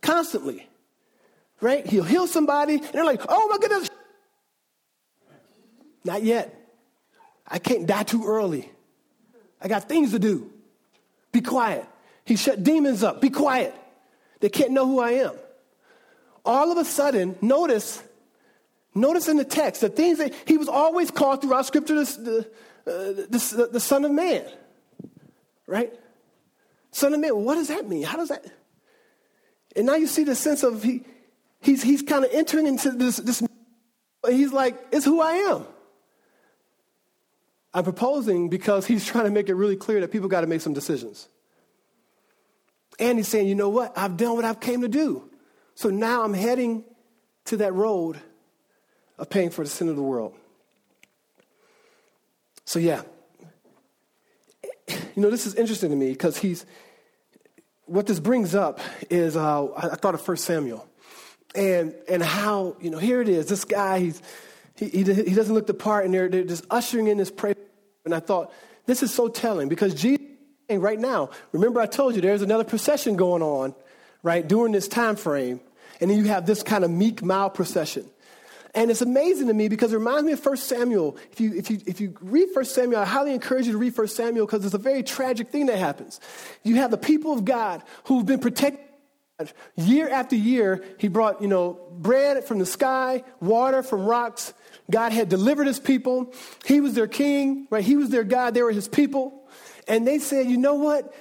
[0.00, 0.68] Constantly.
[1.60, 1.86] Right?
[1.86, 3.88] He'll heal somebody, and they're like, oh my goodness.
[6.04, 6.52] Not yet.
[7.46, 8.68] I can't die too early.
[9.60, 10.50] I got things to do.
[11.30, 11.86] Be quiet.
[12.24, 13.20] He shut demons up.
[13.20, 13.76] Be quiet.
[14.40, 15.34] They can't know who I am
[16.44, 18.02] all of a sudden, notice,
[18.94, 22.48] notice in the text the things that he was always called throughout Scripture the,
[22.86, 22.90] uh,
[23.28, 24.44] the, the Son of Man,
[25.66, 25.92] right?
[26.90, 27.36] Son of Man.
[27.36, 28.02] What does that mean?
[28.02, 28.44] How does that?
[29.76, 31.02] And now you see the sense of he,
[31.60, 33.42] he's he's kind of entering into this this.
[34.28, 35.66] He's like, it's who I am.
[37.74, 40.60] I'm proposing because he's trying to make it really clear that people got to make
[40.60, 41.28] some decisions.
[42.98, 43.96] And he's saying, you know what?
[43.96, 45.28] I've done what I've came to do.
[45.74, 46.84] So now I'm heading
[47.46, 48.20] to that road
[49.18, 50.34] of paying for the sin of the world.
[52.64, 53.02] So, yeah.
[54.88, 56.64] You know, this is interesting to me because he's,
[57.86, 58.80] what this brings up
[59.10, 60.86] is, uh, I thought of 1 Samuel
[61.54, 63.46] and, and how, you know, here it is.
[63.46, 64.22] This guy, he's,
[64.76, 67.56] he, he, he doesn't look the part, and they're, they're just ushering in this prayer.
[68.04, 68.52] And I thought,
[68.86, 70.26] this is so telling because Jesus,
[70.70, 73.74] right now, remember I told you there's another procession going on
[74.22, 75.60] right, during this time frame.
[76.00, 78.06] And then you have this kind of meek, mild procession.
[78.74, 81.16] And it's amazing to me because it reminds me of 1 Samuel.
[81.30, 83.96] If you, if you, if you read 1 Samuel, I highly encourage you to read
[83.96, 86.20] 1 Samuel because it's a very tragic thing that happens.
[86.62, 88.80] You have the people of God who've been protected
[89.76, 90.82] year after year.
[90.98, 94.54] He brought, you know, bread from the sky, water from rocks.
[94.90, 96.32] God had delivered his people.
[96.64, 97.84] He was their king, right?
[97.84, 98.54] He was their God.
[98.54, 99.41] They were his people.
[99.88, 101.14] And they said, you know what?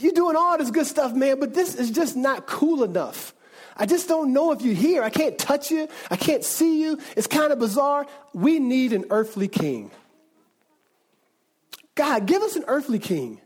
[0.00, 3.34] You're doing all this good stuff, man, but this is just not cool enough.
[3.76, 5.02] I just don't know if you're here.
[5.02, 5.88] I can't touch you.
[6.10, 6.98] I can't see you.
[7.16, 8.06] It's kind of bizarre.
[8.32, 9.90] We need an earthly king.
[11.94, 13.40] God, give us an earthly king.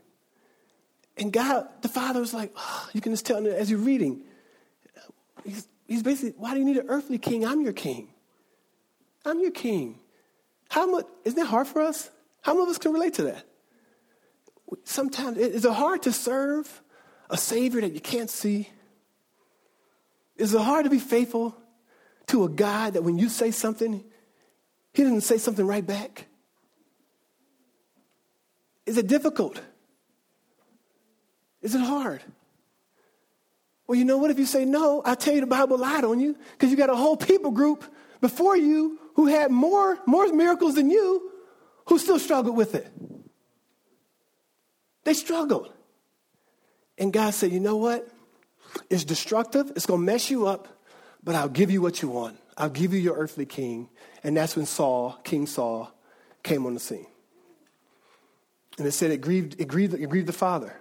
[1.17, 4.21] And God, the Father was like, oh, you can just tell as you're reading,
[5.43, 7.45] he's, he's basically, why do you need an earthly king?
[7.45, 8.09] I'm your king.
[9.25, 9.99] I'm your king.
[10.69, 12.09] How much, isn't that hard for us?
[12.41, 13.43] How many of us can relate to that?
[14.83, 16.81] Sometimes, is it hard to serve
[17.29, 18.69] a Savior that you can't see?
[20.35, 21.55] Is it hard to be faithful
[22.27, 24.03] to a God that when you say something,
[24.93, 26.27] He doesn't say something right back?
[28.85, 29.61] Is it difficult?
[31.61, 32.21] Is it hard?
[33.87, 34.31] Well, you know what?
[34.31, 36.89] If you say no, I'll tell you the Bible lied on you because you got
[36.89, 37.83] a whole people group
[38.19, 41.31] before you who had more, more miracles than you
[41.85, 42.91] who still struggled with it.
[45.07, 45.71] They struggled.
[46.97, 48.09] And God said, you know what?
[48.89, 50.67] It's destructive, it's going to mess you up,
[51.23, 52.37] but I'll give you what you want.
[52.57, 53.87] I'll give you your earthly king.
[54.21, 55.89] And that's when Saul, King Saul,
[56.43, 57.05] came on the scene.
[58.77, 60.75] And it said it grieved, it grieved, it grieved the Father.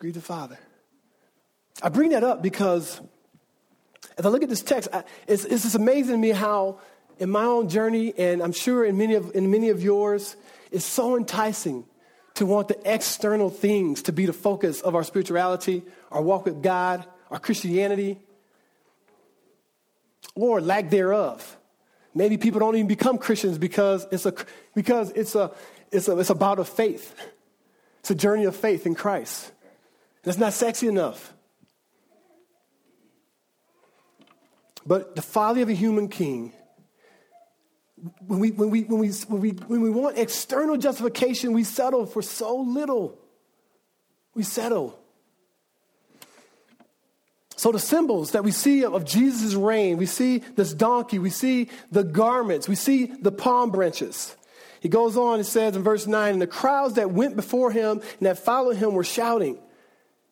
[0.00, 0.58] Grieved the Father.
[1.80, 3.00] I bring that up because
[4.18, 6.80] as I look at this text, I, it's, it's just amazing to me how,
[7.20, 10.34] in my own journey, and I'm sure in many of, in many of yours,
[10.72, 11.84] it's so enticing
[12.34, 16.62] to want the external things to be the focus of our spirituality, our walk with
[16.62, 18.18] God, our Christianity,
[20.34, 21.56] or lack thereof.
[22.14, 24.34] Maybe people don't even become Christians because it's a
[24.74, 25.52] because it's a
[25.92, 27.14] it's a it's about a faith.
[28.00, 29.52] It's a journey of faith in Christ.
[30.22, 31.32] That's not sexy enough.
[34.86, 36.52] But the folly of a human king,
[38.26, 42.06] when we, when we, when we, when we, when we want external justification, we settle
[42.06, 43.18] for so little.
[44.34, 44.98] We settle.
[47.56, 51.68] So, the symbols that we see of Jesus' reign, we see this donkey, we see
[51.92, 54.34] the garments, we see the palm branches.
[54.80, 58.00] He goes on and says in verse 9, and the crowds that went before him
[58.00, 59.58] and that followed him were shouting.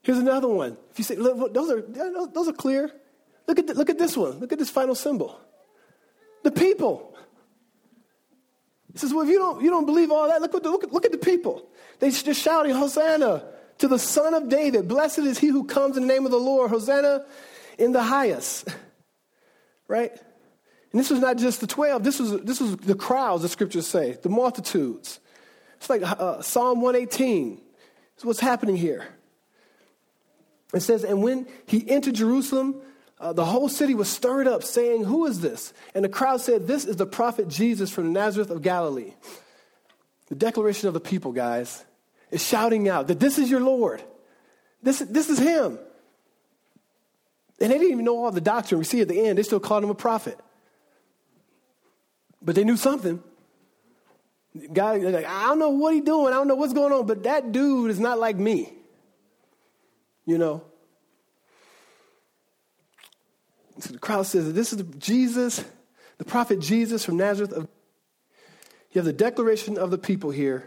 [0.01, 0.79] Here's another one.
[0.91, 1.83] If you say, those are,
[2.29, 2.91] those are clear.
[3.47, 4.39] Look at, the, look at this one.
[4.39, 5.39] Look at this final symbol.
[6.45, 7.15] The people.
[8.99, 10.91] He says, well, if you don't, you don't believe all that, look, at the, look,
[10.91, 11.65] look at the people.
[12.01, 13.45] They're just shouting, Hosanna
[13.79, 14.89] to the Son of David.
[14.89, 16.73] Blessed is he who comes in the name of the Lord.
[16.73, 17.25] Hosanna
[17.79, 18.69] in the highest.
[19.91, 20.13] Right?
[20.93, 22.05] And this was not just the 12.
[22.05, 25.19] This was, this was the crowds, the scriptures say, the multitudes.
[25.79, 27.59] It's like uh, Psalm 118.
[28.15, 29.09] It's what's happening here.
[30.75, 32.83] It says, and when he entered Jerusalem,
[33.21, 35.73] uh, the whole city was stirred up, saying, Who is this?
[35.95, 39.15] And the crowd said, This is the prophet Jesus from Nazareth of Galilee.
[40.29, 41.85] The declaration of the people, guys,
[42.31, 44.03] is shouting out that this is your Lord.
[44.83, 45.79] This, this is him.
[47.61, 48.79] And they didn't even know all the doctrine.
[48.79, 50.39] We see at the end, they still called him a prophet.
[52.41, 53.21] But they knew something.
[54.73, 56.33] God, like, I don't know what he's doing.
[56.33, 58.73] I don't know what's going on, but that dude is not like me.
[60.25, 60.63] You know?
[63.81, 65.65] So the crowd says, This is Jesus,
[66.19, 67.53] the prophet Jesus from Nazareth.
[67.53, 67.69] Of,
[68.93, 70.65] you have the declaration of the people here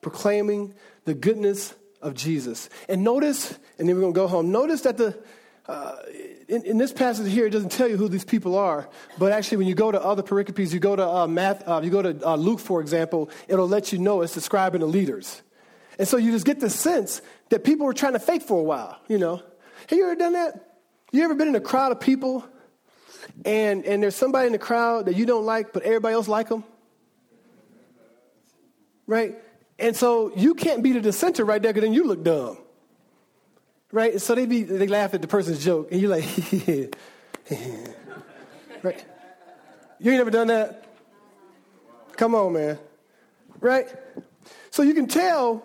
[0.00, 0.74] proclaiming
[1.04, 2.68] the goodness of Jesus.
[2.88, 4.52] And notice, and then we're going to go home.
[4.52, 5.18] Notice that the
[5.66, 5.96] uh,
[6.46, 9.56] in, in, this passage here, it doesn't tell you who these people are, but actually,
[9.56, 12.28] when you go to other pericopes, you go to uh, Math, uh, you go to
[12.28, 15.40] uh, Luke, for example, it'll let you know it's describing the leaders,
[15.98, 18.62] and so you just get the sense that people were trying to fake for a
[18.62, 18.98] while.
[19.08, 19.36] You know,
[19.88, 20.74] have you ever done that?
[21.12, 22.44] You ever been in a crowd of people
[23.44, 26.48] and, and there's somebody in the crowd that you don't like, but everybody else like
[26.48, 26.64] them?
[29.06, 29.36] Right?
[29.78, 32.58] And so you can't be the dissenter right there because then you look dumb.
[33.92, 34.20] Right?
[34.20, 36.24] So they, be, they laugh at the person's joke, and you're like,
[38.82, 39.04] right?
[39.98, 40.84] You ain't never done that?
[42.16, 42.78] Come on, man.
[43.60, 43.88] Right?
[44.70, 45.62] So you can tell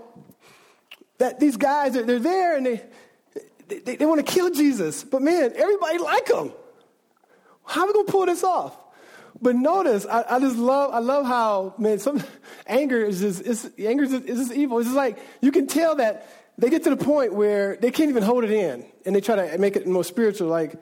[1.17, 2.81] that these guys, they're, there and they,
[3.67, 5.03] they, they want to kill Jesus.
[5.03, 6.51] But man, everybody like him.
[7.69, 8.75] How are we going to pull this off?
[9.41, 12.23] But notice, I, I, just love, I love how, man, some
[12.67, 14.79] anger is just, it's, anger is just, it's just evil.
[14.79, 16.27] It's just like, you can tell that
[16.57, 18.85] they get to the point where they can't even hold it in.
[19.05, 20.73] And they try to make it more spiritual, like,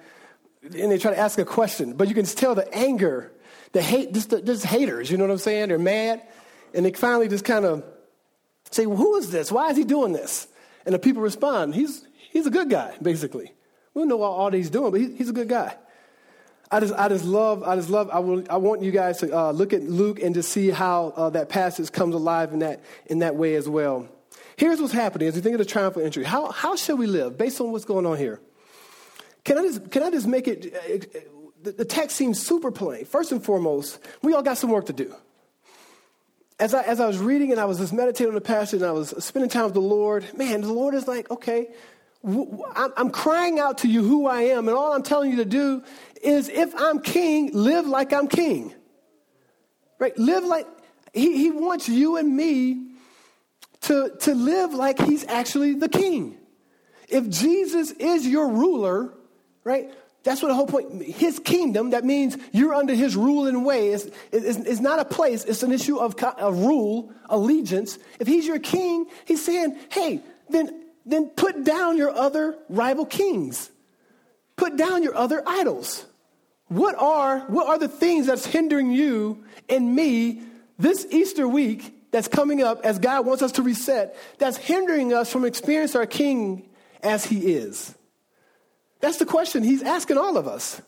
[0.63, 1.93] and they try to ask a question.
[1.93, 3.33] But you can tell the anger,
[3.73, 5.67] the hate, just, the, just haters, you know what I'm saying?
[5.67, 6.23] They're mad.
[6.73, 7.83] And they finally just kind of
[8.71, 9.51] say, well, who is this?
[9.51, 10.47] Why is he doing this?
[10.85, 13.51] And the people respond, he's, he's a good guy, basically.
[13.93, 15.75] We don't know all, all that he's doing, but he, he's a good guy.
[16.69, 19.35] I just, I just love, I just love, I, will, I want you guys to
[19.35, 22.81] uh, look at Luke and to see how uh, that passage comes alive in that,
[23.05, 24.07] in that way as well.
[24.57, 26.25] Here's what's happening as we think of the triumphal entry.
[26.25, 28.41] How, how should we live based on what's going on here?
[29.45, 30.73] Can I just, can I just make it,
[31.15, 31.19] uh,
[31.63, 33.05] the, the text seems super plain.
[33.05, 35.13] First and foremost, we all got some work to do.
[36.59, 38.89] As I, as I was reading and I was just meditating on the passage and
[38.89, 41.69] I was spending time with the Lord, man, the Lord is like, okay,
[42.23, 45.83] I'm crying out to you who I am, and all I'm telling you to do
[46.21, 48.73] is if I'm king, live like I'm king.
[49.99, 50.17] Right?
[50.17, 50.67] Live like,
[51.13, 52.91] he, he wants you and me
[53.81, 56.37] to, to live like he's actually the king.
[57.07, 59.13] If Jesus is your ruler,
[59.63, 59.91] right?
[60.23, 61.03] That's what the whole point.
[61.03, 65.45] His kingdom, that means you're under his rule and way, is, is, not a place,
[65.45, 67.97] it's an issue of a rule, allegiance.
[68.19, 73.71] If he's your king, he's saying, hey, then, then put down your other rival kings.
[74.57, 76.05] Put down your other idols.
[76.67, 80.41] What are, what are the things that's hindering you and me
[80.77, 85.31] this Easter week that's coming up as God wants us to reset, that's hindering us
[85.31, 86.67] from experiencing our King
[87.01, 87.95] as He is?
[88.99, 90.81] That's the question He's asking all of us.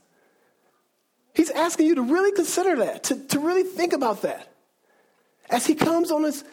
[1.33, 4.51] He's asking you to really consider that, to, to really think about that.
[5.49, 6.43] As He comes on His,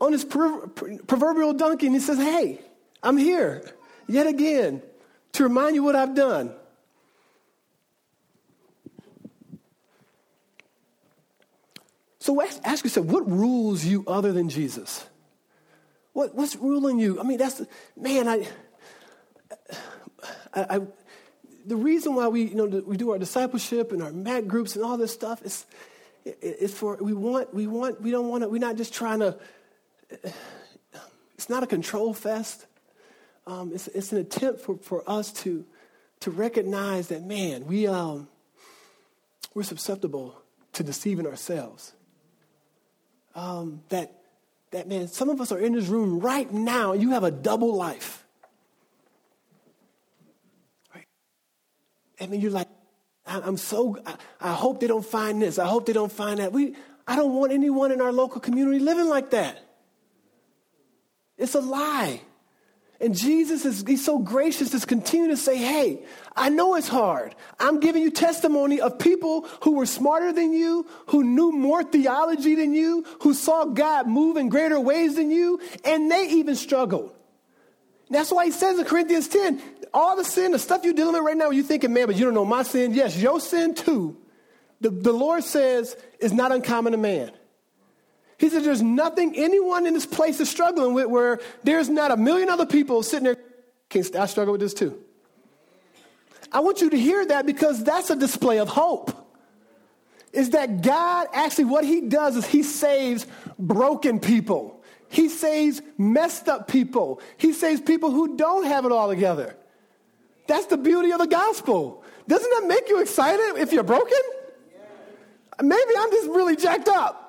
[0.00, 2.60] on his proverbial donkey and He says, Hey,
[3.04, 3.62] I'm here
[4.08, 4.82] yet again
[5.32, 6.52] to remind you what I've done.
[12.18, 15.06] So ask yourself, what rules you other than Jesus?
[16.14, 17.20] What, what's ruling you?
[17.20, 17.60] I mean, that's,
[18.00, 18.48] man, I,
[20.54, 20.80] I, I,
[21.66, 24.84] the reason why we, you know, we do our discipleship and our MAC groups and
[24.84, 25.66] all this stuff is,
[26.24, 29.36] it's for, we want, we want, we don't want to, we're not just trying to,
[31.34, 32.64] it's not a control fest.
[33.46, 35.64] Um, it's, it's an attempt for, for us to,
[36.20, 38.28] to recognize that, man, we, um,
[39.54, 40.40] we're susceptible
[40.72, 41.92] to deceiving ourselves
[43.34, 44.12] um, that,
[44.70, 47.74] that, man, some of us are in this room right now, you have a double
[47.74, 48.24] life.
[50.94, 51.06] Right?
[52.20, 52.68] I mean, you're like,
[53.26, 53.98] I'm so,
[54.38, 55.58] I, hope they don't find this.
[55.58, 56.52] I hope they don't find that.
[56.52, 56.76] We,
[57.06, 59.58] I don't want anyone in our local community living like that.
[61.38, 62.20] It's a lie.
[63.00, 66.04] And Jesus is he's so gracious to continue to say, hey,
[66.36, 67.34] I know it's hard.
[67.58, 72.54] I'm giving you testimony of people who were smarter than you, who knew more theology
[72.54, 77.12] than you, who saw God move in greater ways than you, and they even struggled.
[78.10, 79.60] That's why he says in Corinthians 10,
[79.92, 82.24] all the sin, the stuff you're dealing with right now, you're thinking, man, but you
[82.24, 82.94] don't know my sin.
[82.94, 84.16] Yes, your sin too.
[84.80, 87.32] The, the Lord says is not uncommon to man.
[88.38, 92.16] He said, There's nothing anyone in this place is struggling with where there's not a
[92.16, 93.36] million other people sitting there.
[94.20, 95.00] I struggle with this too.
[96.52, 99.20] I want you to hear that because that's a display of hope.
[100.32, 103.26] Is that God actually, what He does is He saves
[103.58, 104.82] broken people.
[105.08, 107.20] He saves messed up people.
[107.36, 109.56] He saves people who don't have it all together.
[110.48, 112.02] That's the beauty of the gospel.
[112.26, 114.18] Doesn't that make you excited if you're broken?
[115.62, 117.23] Maybe I'm just really jacked up.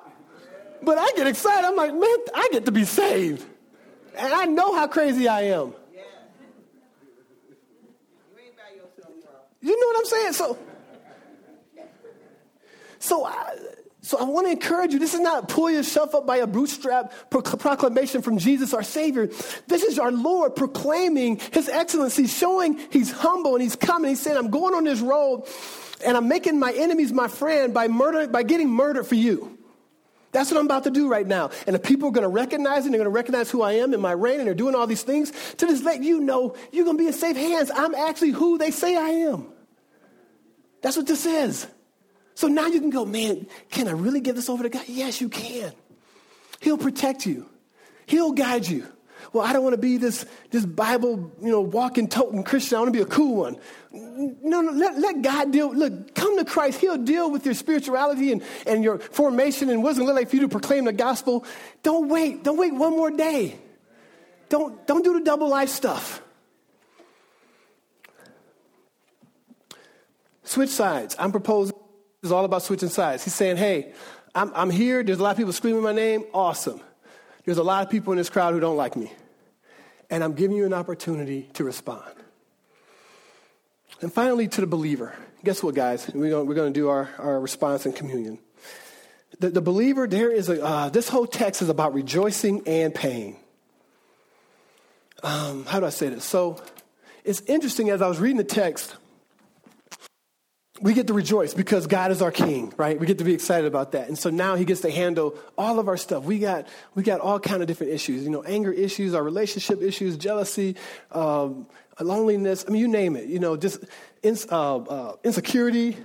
[0.82, 1.66] But I get excited.
[1.66, 3.44] I'm like, man, I get to be saved.
[4.16, 5.74] And I know how crazy I am.
[9.60, 10.32] You know what I'm saying?
[10.34, 10.58] So,
[13.00, 13.56] so I,
[14.00, 15.00] so I want to encourage you.
[15.00, 19.26] This is not pull yourself up by a bootstrap proclamation from Jesus, our Savior.
[19.66, 24.10] This is our Lord proclaiming His excellency, showing He's humble and He's coming.
[24.10, 25.48] He's saying, "I'm going on this road,
[26.04, 29.55] and I'm making my enemies my friend by murder, by getting murdered for you."
[30.36, 31.48] That's what I'm about to do right now.
[31.66, 32.90] And the people are going to recognize it.
[32.90, 34.38] They're going to recognize who I am in my reign.
[34.38, 37.06] And they're doing all these things to just let you know you're going to be
[37.06, 37.70] in safe hands.
[37.74, 39.46] I'm actually who they say I am.
[40.82, 41.66] That's what this is.
[42.34, 44.84] So now you can go, man, can I really give this over to God?
[44.86, 45.72] Yes, you can.
[46.60, 47.48] He'll protect you.
[48.04, 48.86] He'll guide you
[49.32, 52.76] well, I don't want to be this, this Bible, you know, walking, toting Christian.
[52.76, 53.56] I want to be a cool one.
[53.92, 55.74] No, no, let, let God deal.
[55.74, 56.80] Look, come to Christ.
[56.80, 60.06] He'll deal with your spirituality and, and your formation and wisdom.
[60.06, 61.44] Let like for you to proclaim the gospel.
[61.82, 62.44] Don't wait.
[62.44, 63.58] Don't wait one more day.
[64.48, 66.22] Don't, don't do the double life stuff.
[70.44, 71.16] Switch sides.
[71.18, 71.76] I'm proposing.
[72.22, 73.24] It's all about switching sides.
[73.24, 73.92] He's saying, hey,
[74.34, 75.02] I'm, I'm here.
[75.02, 76.24] There's a lot of people screaming my name.
[76.32, 76.80] Awesome.
[77.46, 79.10] There's a lot of people in this crowd who don't like me.
[80.10, 82.12] And I'm giving you an opportunity to respond.
[84.02, 85.14] And finally, to the believer.
[85.42, 86.10] Guess what, guys?
[86.12, 88.38] We're going, we're going to do our, our response in communion.
[89.38, 93.36] The, the believer, there is a, uh, this whole text is about rejoicing and pain.
[95.22, 96.24] Um, how do I say this?
[96.24, 96.60] So
[97.24, 98.96] it's interesting as I was reading the text,
[100.80, 102.98] we get to rejoice because God is our king, right?
[102.98, 104.08] We get to be excited about that.
[104.08, 106.24] And so now he gets to handle all of our stuff.
[106.24, 109.82] We got, we got all kind of different issues, you know, anger issues, our relationship
[109.82, 110.76] issues, jealousy,
[111.12, 111.66] um,
[112.00, 112.64] loneliness.
[112.66, 113.84] I mean, you name it, you know, just
[114.22, 115.96] ins, uh, uh, insecurity,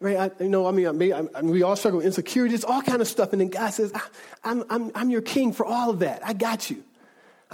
[0.00, 0.16] right?
[0.16, 2.82] I, you know, I mean, I, I mean, we all struggle with insecurity, just all
[2.82, 3.32] kind of stuff.
[3.32, 3.92] And then God says,
[4.42, 6.26] I'm, I'm, I'm your king for all of that.
[6.26, 6.84] I got you.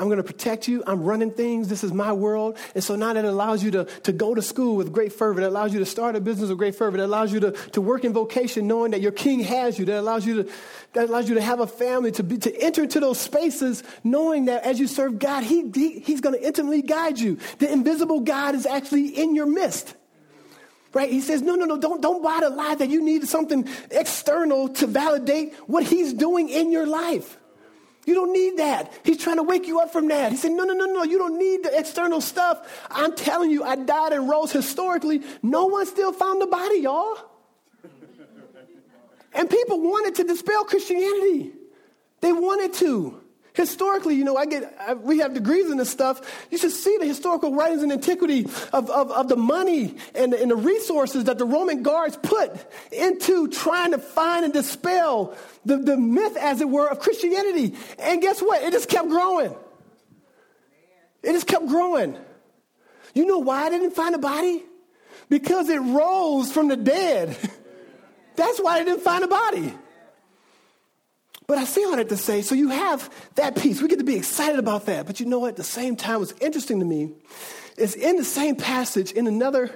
[0.01, 0.83] I'm going to protect you.
[0.87, 1.69] I'm running things.
[1.69, 2.57] This is my world.
[2.75, 5.43] And so now that allows you to, to go to school with great fervor.
[5.43, 6.97] That allows you to start a business with great fervor.
[6.97, 9.85] That allows you to, to work in vocation knowing that your king has you.
[9.85, 10.51] That allows you to,
[10.95, 14.47] that allows you to have a family, to, be, to enter into those spaces knowing
[14.47, 17.39] that as you serve God, he, he He's going to intimately guide you.
[17.59, 19.95] The invisible God is actually in your midst.
[20.93, 21.11] Right?
[21.11, 24.71] He says, no, no, no, don't, don't buy the lie that you need something external
[24.71, 27.39] to validate what he's doing in your life.
[28.11, 28.93] You don't need that.
[29.05, 30.33] He's trying to wake you up from that.
[30.33, 32.89] He said, No, no, no, no, you don't need the external stuff.
[32.91, 35.23] I'm telling you, I died and rose historically.
[35.45, 37.19] No one still found the body, y'all.
[39.33, 41.53] and people wanted to dispel Christianity.
[42.21, 43.20] They wanted to.
[43.53, 46.21] Historically, you know, I get, I, we have degrees in this stuff.
[46.51, 50.51] You should see the historical writings and antiquity of, of, of the money and, and
[50.51, 52.53] the resources that the Roman guards put
[52.93, 57.75] into trying to find and dispel the, the myth, as it were, of Christianity.
[57.99, 58.63] And guess what?
[58.63, 59.55] It just kept growing.
[61.23, 62.17] It just kept growing.
[63.15, 64.63] You know why I didn't find a body?
[65.29, 67.37] Because it rose from the dead.
[68.37, 69.75] That's why I didn't find a body.
[71.51, 73.83] But I say all that to say, so you have that piece.
[73.83, 75.05] We get to be excited about that.
[75.05, 75.49] But you know what?
[75.49, 77.11] At the same time, what's interesting to me
[77.77, 79.69] is in the same passage, in another,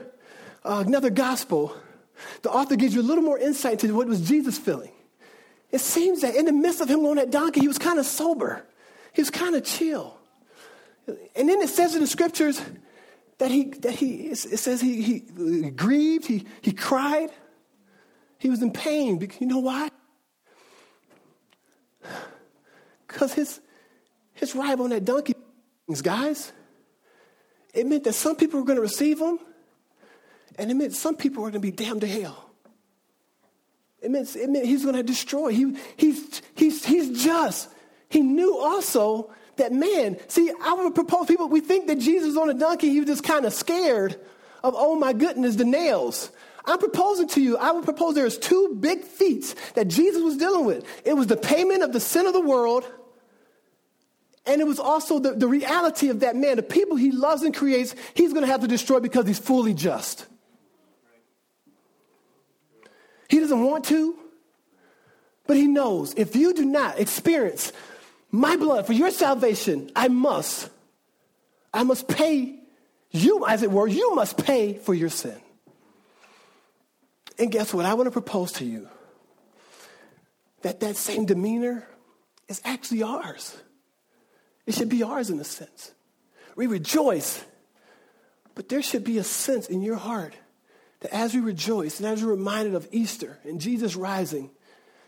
[0.64, 1.76] uh, another gospel,
[2.42, 4.92] the author gives you a little more insight into what was Jesus feeling.
[5.72, 8.06] It seems that in the midst of him on that donkey, he was kind of
[8.06, 8.64] sober.
[9.12, 10.16] He was kind of chill.
[11.34, 12.62] And then it says in the scriptures
[13.38, 17.30] that he, that he it says he, he grieved, he, he cried,
[18.38, 19.28] he was in pain.
[19.40, 19.90] You know why?
[23.14, 23.60] Because his,
[24.32, 25.36] his ride on that donkey,
[26.02, 26.52] guys,
[27.72, 29.38] it meant that some people were going to receive him,
[30.58, 32.50] and it meant some people were going to be damned to hell.
[34.02, 35.50] It meant, it meant he's going to destroy.
[35.50, 37.70] He, he's, he's, he's just.
[38.08, 42.50] He knew also that, man, see, I would propose people, we think that Jesus on
[42.50, 44.20] a donkey, he was just kind of scared
[44.64, 46.32] of, oh my goodness, the nails.
[46.64, 50.64] I'm proposing to you, I would propose there's two big feats that Jesus was dealing
[50.64, 50.84] with.
[51.04, 52.90] It was the payment of the sin of the world,
[54.46, 57.54] and it was also the, the reality of that man, the people he loves and
[57.54, 60.26] creates, he's going to have to destroy because he's fully just.
[63.28, 64.16] He doesn't want to,
[65.46, 67.72] but he knows if you do not experience
[68.30, 70.68] my blood for your salvation, I must.
[71.72, 72.58] I must pay
[73.10, 75.40] you, as it were, you must pay for your sin.
[77.38, 77.86] And guess what?
[77.86, 78.88] I want to propose to you
[80.62, 81.88] that that same demeanor
[82.48, 83.56] is actually ours.
[84.66, 85.92] It should be ours in a sense.
[86.56, 87.44] We rejoice,
[88.54, 90.34] but there should be a sense in your heart
[91.00, 94.50] that as we rejoice and as we're reminded of Easter and Jesus rising,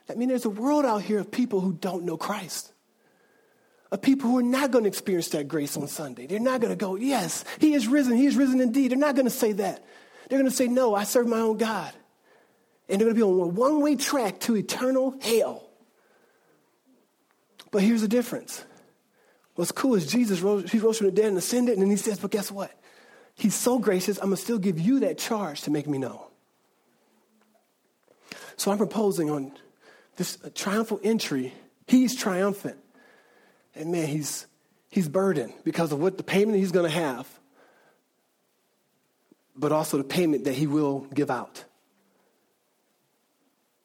[0.07, 2.73] that means there's a world out here of people who don't know Christ.
[3.91, 6.27] Of people who are not going to experience that grace on Sunday.
[6.27, 8.91] They're not going to go, yes, he is risen, he is risen indeed.
[8.91, 9.85] They're not going to say that.
[10.29, 11.93] They're going to say, no, I serve my own God
[12.89, 15.69] and they're going to be on a one way track to eternal hell.
[17.71, 18.65] But here's the difference.
[19.57, 21.97] What's cool is Jesus rose, he rose from the dead and ascended, and then he
[21.97, 22.71] says, But guess what?
[23.35, 26.29] He's so gracious, I'm to still give you that charge to make me know.
[28.57, 29.53] So I'm proposing on
[30.17, 31.53] this triumphal entry.
[31.87, 32.79] He's triumphant.
[33.75, 34.47] And man, he's,
[34.89, 37.29] he's burdened because of what the payment he's to have,
[39.55, 41.65] but also the payment that he will give out.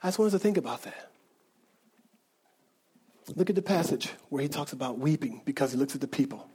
[0.01, 1.10] I just want us to think about that.
[3.35, 6.49] Look at the passage where he talks about weeping because he looks at the people.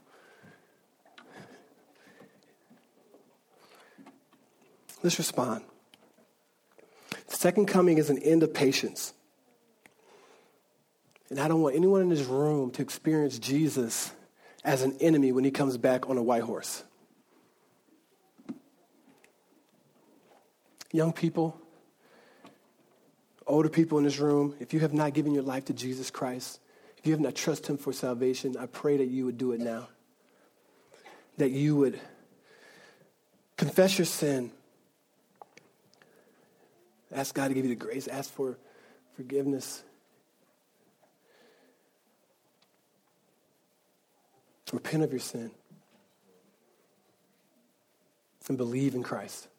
[5.03, 5.63] Let's respond.
[7.27, 9.13] The second coming is an end of patience.
[11.29, 14.11] And I don't want anyone in this room to experience Jesus
[14.63, 16.83] as an enemy when he comes back on a white horse.
[20.91, 21.59] Young people,
[23.47, 26.59] older people in this room, if you have not given your life to Jesus Christ,
[26.97, 29.59] if you have not trusted him for salvation, I pray that you would do it
[29.59, 29.87] now.
[31.37, 31.99] That you would
[33.55, 34.51] confess your sin.
[37.11, 38.07] Ask God to give you the grace.
[38.07, 38.57] Ask for
[39.15, 39.83] forgiveness.
[44.73, 45.51] Repent of your sin.
[48.49, 49.49] And believe in Christ.